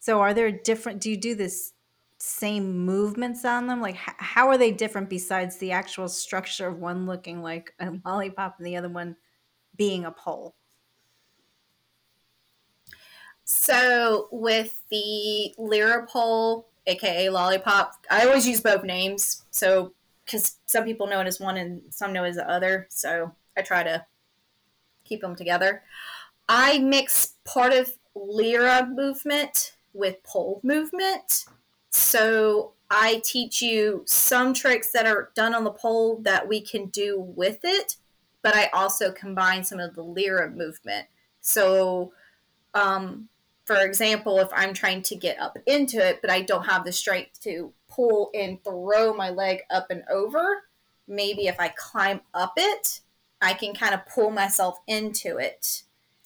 [0.00, 1.00] So are there different?
[1.02, 1.74] Do you do this
[2.18, 3.80] same movements on them?
[3.82, 7.92] Like h- how are they different besides the actual structure of one looking like a
[8.06, 9.16] lollipop and the other one
[9.76, 10.56] being a pole?
[13.44, 17.92] So with the lyra pole aka Lollipop.
[18.10, 19.92] I always use both names, so
[20.24, 23.32] because some people know it as one and some know it as the other, so
[23.56, 24.04] I try to
[25.04, 25.82] keep them together.
[26.48, 31.46] I mix part of Lyra movement with pole movement,
[31.90, 36.86] so I teach you some tricks that are done on the pole that we can
[36.86, 37.96] do with it,
[38.42, 41.06] but I also combine some of the Lyra movement.
[41.40, 42.12] So,
[42.74, 43.28] um,
[43.68, 46.90] for example, if I'm trying to get up into it, but I don't have the
[46.90, 50.62] strength to pull and throw my leg up and over,
[51.06, 53.02] maybe if I climb up it,
[53.42, 55.82] I can kind of pull myself into it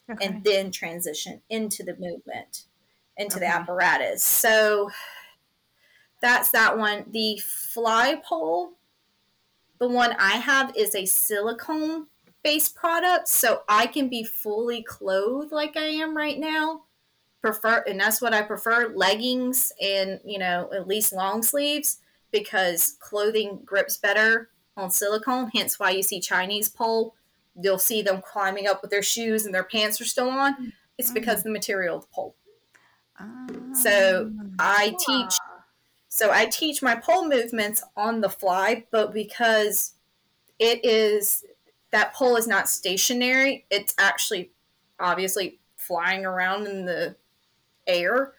[0.09, 0.24] okay.
[0.24, 2.66] and then transition into the movement,
[3.16, 3.47] into okay.
[3.47, 4.22] the apparatus.
[4.22, 4.93] So
[6.20, 7.07] that's that one.
[7.11, 8.74] The fly pole,
[9.80, 12.07] the one I have is a silicone
[12.45, 16.82] based product, so I can be fully clothed like I am right now
[17.43, 21.99] prefer, and that's what I prefer leggings and, you know, at least long sleeves
[22.30, 25.51] because clothing grips better on silicone.
[25.55, 27.14] Hence why you see Chinese pole,
[27.61, 30.72] you'll see them climbing up with their shoes and their pants are still on.
[30.97, 31.14] It's mm.
[31.14, 32.36] because the material of the pole.
[33.74, 35.34] So I teach
[36.09, 39.95] so I teach my pole movements on the fly, but because
[40.59, 41.45] it is
[41.90, 44.51] that pole is not stationary, it's actually
[44.99, 47.16] obviously flying around in the
[47.87, 48.35] air,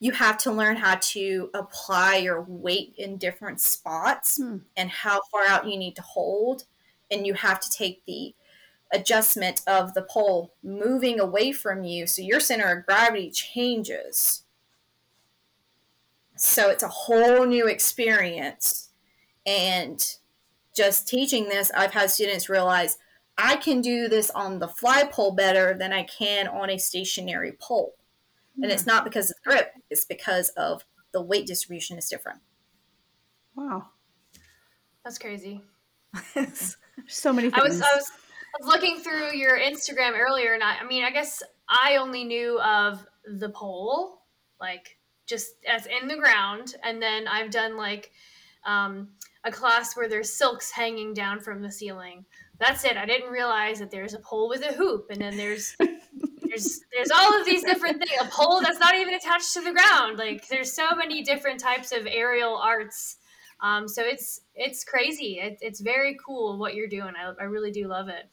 [0.00, 4.58] you have to learn how to apply your weight in different spots hmm.
[4.76, 6.64] and how far out you need to hold.
[7.10, 8.34] And you have to take the
[8.92, 12.06] adjustment of the pole moving away from you.
[12.06, 14.42] So your center of gravity changes.
[16.36, 18.90] So it's a whole new experience.
[19.46, 20.04] And
[20.74, 22.98] just teaching this, I've had students realize
[23.38, 27.52] I can do this on the fly pole better than I can on a stationary
[27.60, 27.94] pole.
[28.62, 32.40] And it's not because of the grip, it's because of the weight distribution is different.
[33.54, 33.88] Wow.
[35.04, 35.60] That's crazy.
[37.08, 37.60] so many things.
[37.60, 38.10] I was, I was
[38.54, 42.24] I was looking through your Instagram earlier and I, I mean I guess I only
[42.24, 44.22] knew of the pole,
[44.60, 48.10] like just as in the ground, and then I've done like
[48.64, 49.08] um,
[49.44, 52.24] a class where there's silks hanging down from the ceiling.
[52.58, 52.96] That's it.
[52.96, 55.76] I didn't realize that there's a pole with a hoop, and then there's
[56.52, 58.20] there's there's all of these different things.
[58.20, 60.18] A pole that's not even attached to the ground.
[60.18, 63.16] Like there's so many different types of aerial arts.
[63.60, 65.38] Um, so it's it's crazy.
[65.40, 67.14] It, it's very cool what you're doing.
[67.16, 68.28] I, I really do love it.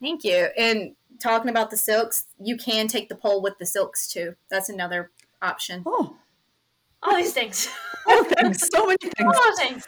[0.00, 0.48] Thank you.
[0.58, 4.34] And talking about the silks, you can take the pole with the silks too.
[4.50, 5.82] That's another option.
[5.84, 6.16] Oh,
[7.02, 7.68] all these things.
[8.06, 8.68] All things.
[8.72, 9.36] So many things.
[9.36, 9.86] All things.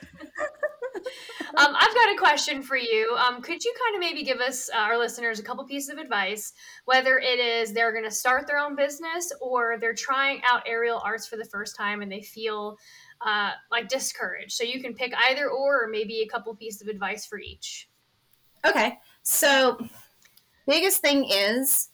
[1.57, 3.17] um, I've got a question for you.
[3.19, 5.99] Um, could you kind of maybe give us, uh, our listeners, a couple pieces of
[5.99, 6.53] advice,
[6.85, 11.01] whether it is they're going to start their own business or they're trying out aerial
[11.05, 12.77] arts for the first time and they feel
[13.25, 14.53] uh, like discouraged?
[14.53, 17.89] So you can pick either or, or maybe a couple pieces of advice for each.
[18.65, 18.99] Okay.
[19.23, 19.79] So,
[20.67, 21.91] biggest thing is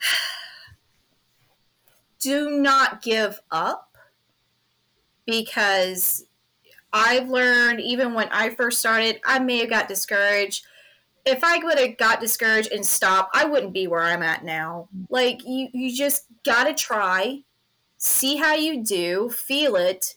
[2.18, 3.96] do not give up
[5.26, 6.26] because
[6.92, 10.66] I've learned even when I first started, I may have got discouraged.
[11.24, 14.88] if I would have got discouraged and stopped, I wouldn't be where I'm at now.
[15.08, 17.44] Like you, you just gotta try,
[17.96, 20.16] see how you do, feel it.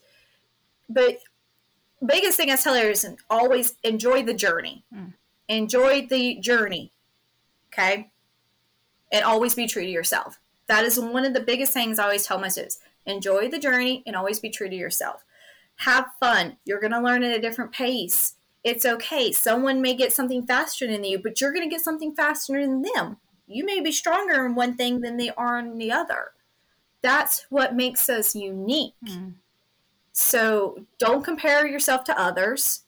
[0.89, 1.19] But
[2.03, 4.83] biggest thing I tell her is always enjoy the journey.
[4.93, 5.13] Mm.
[5.47, 6.91] Enjoy the journey.
[7.71, 8.09] Okay.
[9.11, 10.39] And always be true to yourself.
[10.67, 12.79] That is one of the biggest things I always tell my students.
[13.05, 15.23] Enjoy the journey and always be true to yourself.
[15.77, 16.57] Have fun.
[16.65, 19.31] You're going to learn at a different pace it's okay.
[19.31, 22.81] Someone may get something faster than you, but you're going to get something faster than
[22.81, 23.17] them.
[23.47, 26.31] You may be stronger in one thing than they are in the other.
[27.03, 28.95] That's what makes us unique.
[29.07, 29.35] Mm.
[30.13, 32.81] So don't compare yourself to others.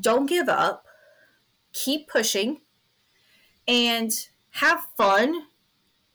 [0.00, 0.84] Don't give up.
[1.72, 2.60] Keep pushing
[3.66, 5.44] and have fun.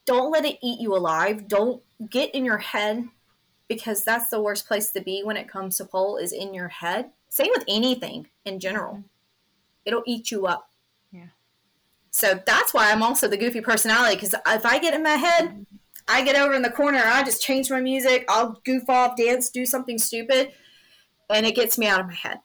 [0.05, 1.47] Don't let it eat you alive.
[1.47, 1.81] Don't
[2.11, 3.07] get in your head
[3.67, 6.69] because that's the worst place to be when it comes to pole is in your
[6.69, 8.93] head same with anything in general.
[8.93, 9.01] Mm-hmm.
[9.85, 10.69] It'll eat you up.
[11.11, 11.27] Yeah.
[12.11, 15.49] So that's why I'm also the goofy personality because if I get in my head,
[15.49, 15.63] mm-hmm.
[16.07, 19.49] I get over in the corner, I just change my music, I'll goof off, dance,
[19.49, 20.53] do something stupid,
[21.29, 22.39] and it gets me out of my head.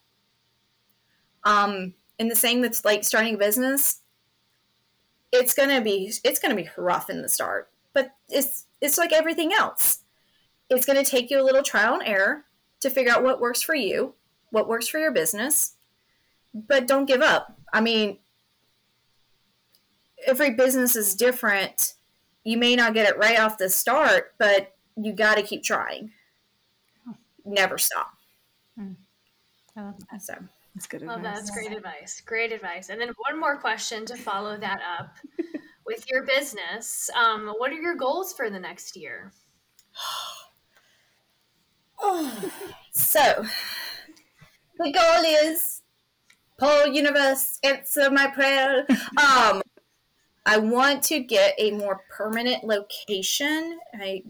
[1.45, 4.01] Um, and the same with like starting a business,
[5.33, 9.53] it's gonna be it's gonna be rough in the start, but it's it's like everything
[9.53, 10.01] else.
[10.77, 12.45] It's gonna take you a little trial and error
[12.81, 14.15] to figure out what works for you
[14.53, 15.75] what works for your business,
[16.55, 17.59] but don't give up.
[17.73, 18.19] I mean,
[20.27, 21.95] every business is different.
[22.45, 26.13] You may not get it right off the start, but you got to keep trying.
[27.45, 28.13] Never stop.
[28.79, 28.95] Mm.
[29.79, 30.35] Oh, so
[30.75, 31.23] that's good advice.
[31.23, 32.23] that's great advice.
[32.25, 32.91] Great advice.
[32.91, 35.17] And then one more question to follow that up
[35.87, 37.09] with your business.
[37.17, 39.33] Um, what are your goals for the next year?
[42.93, 43.45] so
[44.79, 45.83] the goal is
[46.59, 48.87] Pole Universe, answer my prayer.
[48.91, 49.63] um,
[50.47, 53.79] I want to get a more permanent location.
[53.95, 54.23] I,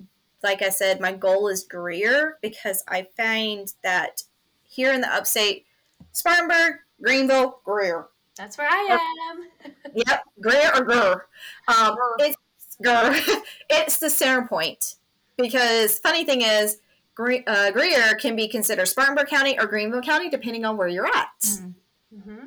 [0.42, 4.22] like I said, my goal is Greer because I find that
[4.64, 5.64] here in the upstate,
[6.12, 8.08] Spartanburg, Greenville, Greer.
[8.36, 8.98] That's where I
[9.30, 9.72] am.
[9.94, 11.26] yep, Greer or Greer.
[11.68, 12.36] Um, it's
[12.82, 13.14] Greer.
[13.70, 14.96] it's the center point
[15.36, 16.78] because funny thing is
[17.14, 21.06] Gre- uh, Greer can be considered Spartanburg County or Greenville County, depending on where you're
[21.06, 21.40] at.
[21.42, 22.18] Mm-hmm.
[22.18, 22.46] mm-hmm.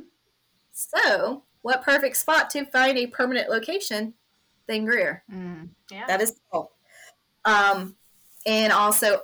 [0.71, 4.13] So, what perfect spot to find a permanent location
[4.67, 5.23] than Greer?
[5.31, 5.69] Mm.
[5.89, 6.05] Yeah.
[6.05, 6.71] That is cool.
[7.45, 7.95] Um,
[8.45, 9.21] and also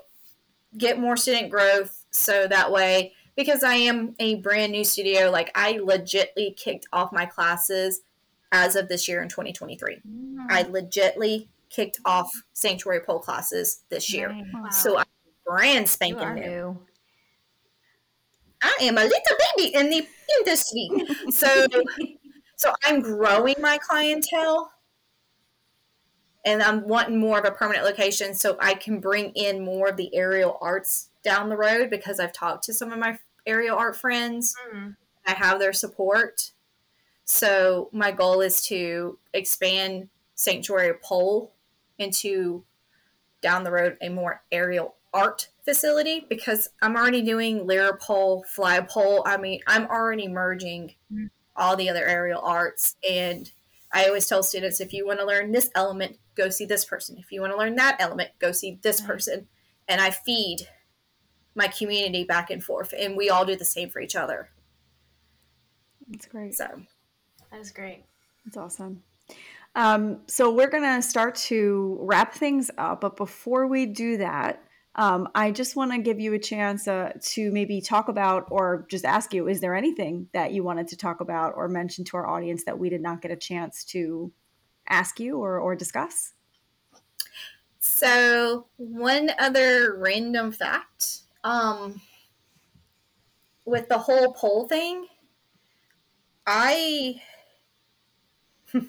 [0.77, 5.51] get more student growth so that way, because I am a brand new studio, like
[5.55, 8.01] I legitly kicked off my classes
[8.51, 9.97] as of this year in 2023.
[10.07, 10.45] Mm.
[10.49, 14.35] I legitly kicked off sanctuary pole classes this year.
[14.53, 14.69] Wow.
[14.69, 15.03] So I
[15.51, 16.79] brand spanking new.
[18.63, 20.07] I am a little baby in the
[20.39, 20.89] industry.
[21.29, 21.67] so
[22.55, 24.71] so I'm growing my clientele
[26.45, 29.97] and I'm wanting more of a permanent location so I can bring in more of
[29.97, 33.97] the aerial arts down the road because I've talked to some of my aerial art
[33.97, 34.55] friends.
[34.73, 34.95] Mm.
[35.25, 36.51] I have their support.
[37.25, 41.51] So my goal is to expand Sanctuary Pole
[41.97, 42.63] into
[43.41, 48.79] down the road a more aerial art facility because I'm already doing lyra pole, fly
[48.81, 49.23] pole.
[49.25, 51.27] I mean, I'm already merging mm-hmm.
[51.55, 52.95] all the other aerial arts.
[53.09, 53.51] And
[53.93, 57.17] I always tell students if you want to learn this element, go see this person.
[57.17, 59.47] If you want to learn that element, go see this person.
[59.87, 60.67] And I feed
[61.55, 64.49] my community back and forth, and we all do the same for each other.
[66.07, 66.55] That's great.
[66.55, 66.81] So
[67.51, 68.05] that is great.
[68.45, 69.03] That's awesome.
[69.75, 74.63] Um, so we're going to start to wrap things up, but before we do that,
[74.95, 78.85] um, I just want to give you a chance uh, to maybe talk about or
[78.89, 82.17] just ask you is there anything that you wanted to talk about or mention to
[82.17, 84.31] our audience that we did not get a chance to
[84.89, 86.33] ask you or, or discuss?
[87.79, 92.01] So, one other random fact um,
[93.65, 95.07] with the whole pole thing,
[96.45, 97.21] I.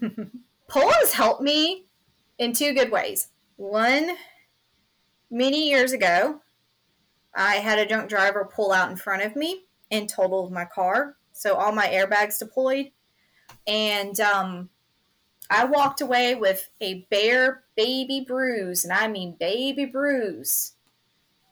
[0.69, 1.87] pole has helped me
[2.39, 3.29] in two good ways.
[3.57, 4.17] One,
[5.33, 6.41] many years ago,
[7.35, 11.17] I had a drunk driver pull out in front of me and totaled my car.
[11.33, 12.91] So all my airbags deployed.
[13.67, 14.69] And um,
[15.51, 20.75] I walked away with a bare baby bruise, and I mean baby bruise,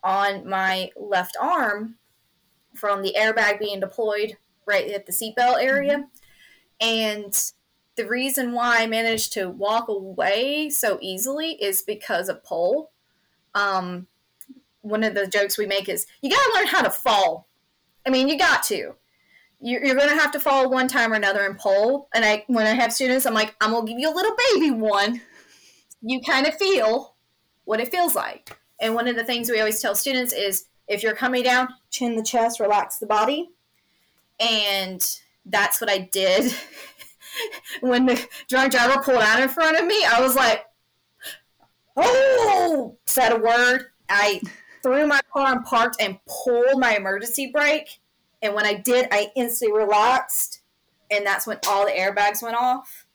[0.04, 1.96] on my left arm
[2.74, 6.08] from the airbag being deployed right at the seatbelt area.
[6.80, 7.34] And
[7.96, 12.92] the reason why I managed to walk away so easily is because of pole
[13.54, 14.06] um,
[14.82, 17.48] one of the jokes we make is you got to learn how to fall.
[18.06, 18.94] I mean, you got to.
[19.60, 22.08] you're, going to have to fall one time or another and pole.
[22.14, 24.34] And I, when I have students, I'm like, I'm going to give you a little
[24.52, 25.20] baby one.
[26.00, 27.14] You kind of feel
[27.64, 28.56] what it feels like.
[28.80, 32.16] And one of the things we always tell students is if you're coming down, chin
[32.16, 33.50] the chest, relax the body.
[34.40, 35.06] And
[35.44, 36.54] that's what I did.
[37.80, 40.64] when the drunk driver pulled out in front of me, I was like,
[41.96, 43.86] oh, said a word.
[44.08, 44.40] I
[44.82, 47.98] threw my car and parked and pulled my emergency brake.
[48.42, 50.60] And when I did, I instantly relaxed.
[51.10, 53.06] And that's when all the airbags went off.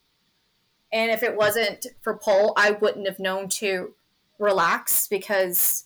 [0.91, 3.93] And if it wasn't for pole, I wouldn't have known to
[4.39, 5.85] relax because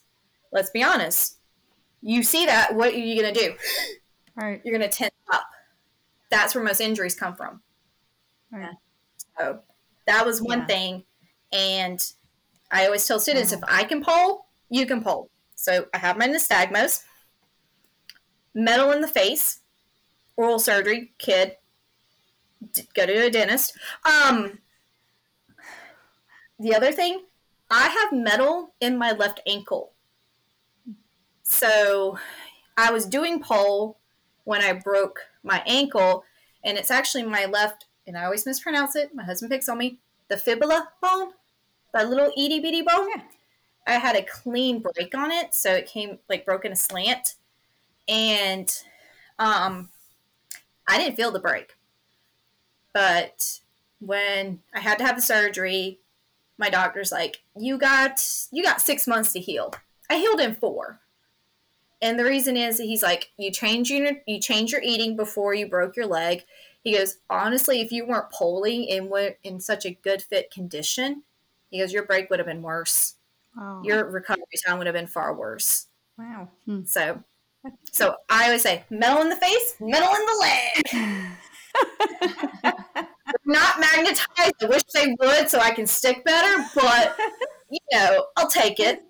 [0.51, 1.37] let's be honest,
[2.01, 3.55] you see that, what are you going to do?
[4.35, 4.61] Right.
[4.63, 5.45] You're going to tense up.
[6.29, 7.61] That's where most injuries come from.
[8.51, 8.75] Right.
[9.37, 9.59] So
[10.07, 10.65] that was one Yeah.
[10.65, 11.03] thing.
[11.51, 12.13] And
[12.71, 15.29] I always tell students if I can pull, you can pull.
[15.55, 17.03] So I have my nystagmus,
[18.53, 19.59] metal in the face,
[20.37, 21.57] oral surgery, kid,
[22.71, 23.77] d- go to a dentist.
[24.05, 24.59] Um,
[26.59, 27.23] the other thing,
[27.69, 29.91] I have metal in my left ankle.
[31.43, 32.17] So
[32.77, 33.97] I was doing pole
[34.43, 36.23] when I broke my ankle,
[36.63, 39.13] and it's actually my left, and I always mispronounce it.
[39.13, 39.99] My husband picks on me.
[40.27, 41.31] The fibula bone,
[41.93, 43.23] that little itty bitty bone.
[43.87, 47.35] I had a clean break on it, so it came like broken a slant,
[48.07, 48.71] and
[49.39, 49.89] um,
[50.87, 51.75] I didn't feel the break.
[52.93, 53.59] But
[53.99, 55.99] when I had to have the surgery,
[56.57, 59.73] my doctor's like, "You got you got six months to heal."
[60.09, 60.99] I healed in four.
[62.01, 65.53] And the reason is that he's like, you change your you change your eating before
[65.53, 66.43] you broke your leg.
[66.81, 71.23] He goes, honestly, if you weren't polling and were in such a good fit condition,
[71.69, 73.15] he goes, your break would have been worse.
[73.55, 73.81] Wow.
[73.83, 75.87] Your recovery time would have been far worse.
[76.17, 76.49] Wow.
[76.65, 76.83] Hmm.
[76.85, 77.23] So,
[77.91, 81.35] so I always say, metal in the face, metal in the leg.
[83.45, 84.55] Not magnetized.
[84.61, 87.17] I wish they would so I can stick better, but
[87.69, 89.03] you know, I'll take it.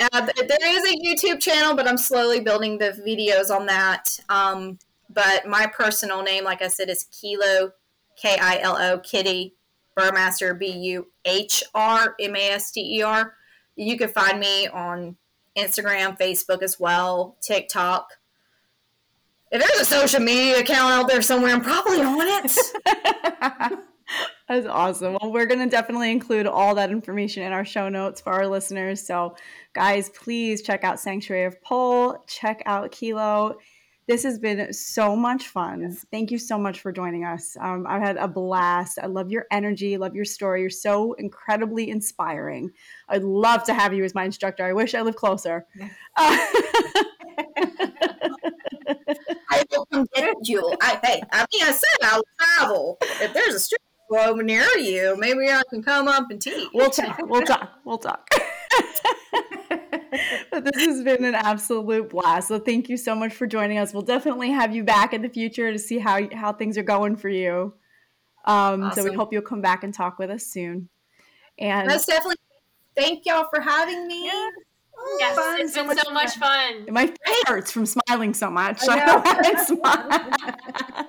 [0.00, 4.18] uh, there is a YouTube channel, but I'm slowly building the videos on that.
[4.28, 4.78] Um,
[5.10, 7.72] but my personal name, like I said, is Kilo,
[8.16, 9.54] K I L O, Kitty,
[9.96, 13.34] Buhrmaster, B U H R M A S T E R.
[13.76, 15.16] You can find me on
[15.56, 18.12] Instagram, Facebook as well, TikTok.
[19.50, 23.78] If there's a social media account out there somewhere, I'm probably on it.
[24.48, 25.18] That's awesome.
[25.20, 28.46] Well, we're going to definitely include all that information in our show notes for our
[28.46, 29.06] listeners.
[29.06, 29.36] So,
[29.74, 33.58] guys, please check out Sanctuary of Pole, check out Kilo.
[34.06, 35.94] This has been so much fun.
[36.10, 37.58] Thank you so much for joining us.
[37.60, 38.98] Um, I've had a blast.
[39.02, 40.62] I love your energy, love your story.
[40.62, 42.70] You're so incredibly inspiring.
[43.10, 44.64] I'd love to have you as my instructor.
[44.64, 45.66] I wish I lived closer.
[46.16, 46.94] I
[49.70, 50.74] will come get you.
[50.80, 52.96] I, hey, I mean, I said I'll travel.
[53.02, 53.78] If there's a street
[54.16, 56.68] over near you, maybe I can come up and teach.
[56.72, 57.20] we'll talk.
[57.24, 57.72] We'll talk.
[57.84, 58.28] We'll talk.
[60.50, 62.48] but this has been an absolute blast.
[62.48, 63.92] So thank you so much for joining us.
[63.92, 67.16] We'll definitely have you back in the future to see how how things are going
[67.16, 67.74] for you.
[68.44, 70.88] Um, So we hope you'll come back and talk with us soon.
[71.58, 72.36] And Most definitely.
[72.96, 74.30] Thank y'all for having me.
[75.18, 76.86] Yes, Fun, it's so been much so much fun.
[76.90, 78.78] my face hurts from smiling so much.
[78.88, 81.06] I I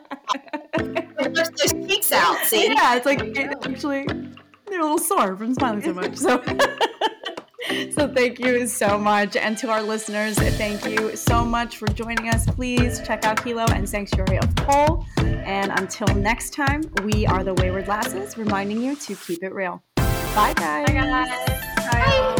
[0.85, 1.01] know.
[1.33, 2.37] Push those cheeks out.
[2.45, 2.67] See?
[2.67, 4.05] yeah, it's like it actually
[4.67, 6.15] they're a little sore from smiling so much.
[6.15, 6.43] So
[7.91, 9.35] So thank you so much.
[9.35, 12.45] And to our listeners, thank you so much for joining us.
[12.47, 15.05] Please check out Kilo and Sanctuary of Pole.
[15.17, 19.83] And until next time, we are the Wayward Lasses, reminding you to keep it real.
[19.95, 20.87] Bye, guys.
[20.87, 21.87] Bye, guys.
[21.91, 22.35] Bye.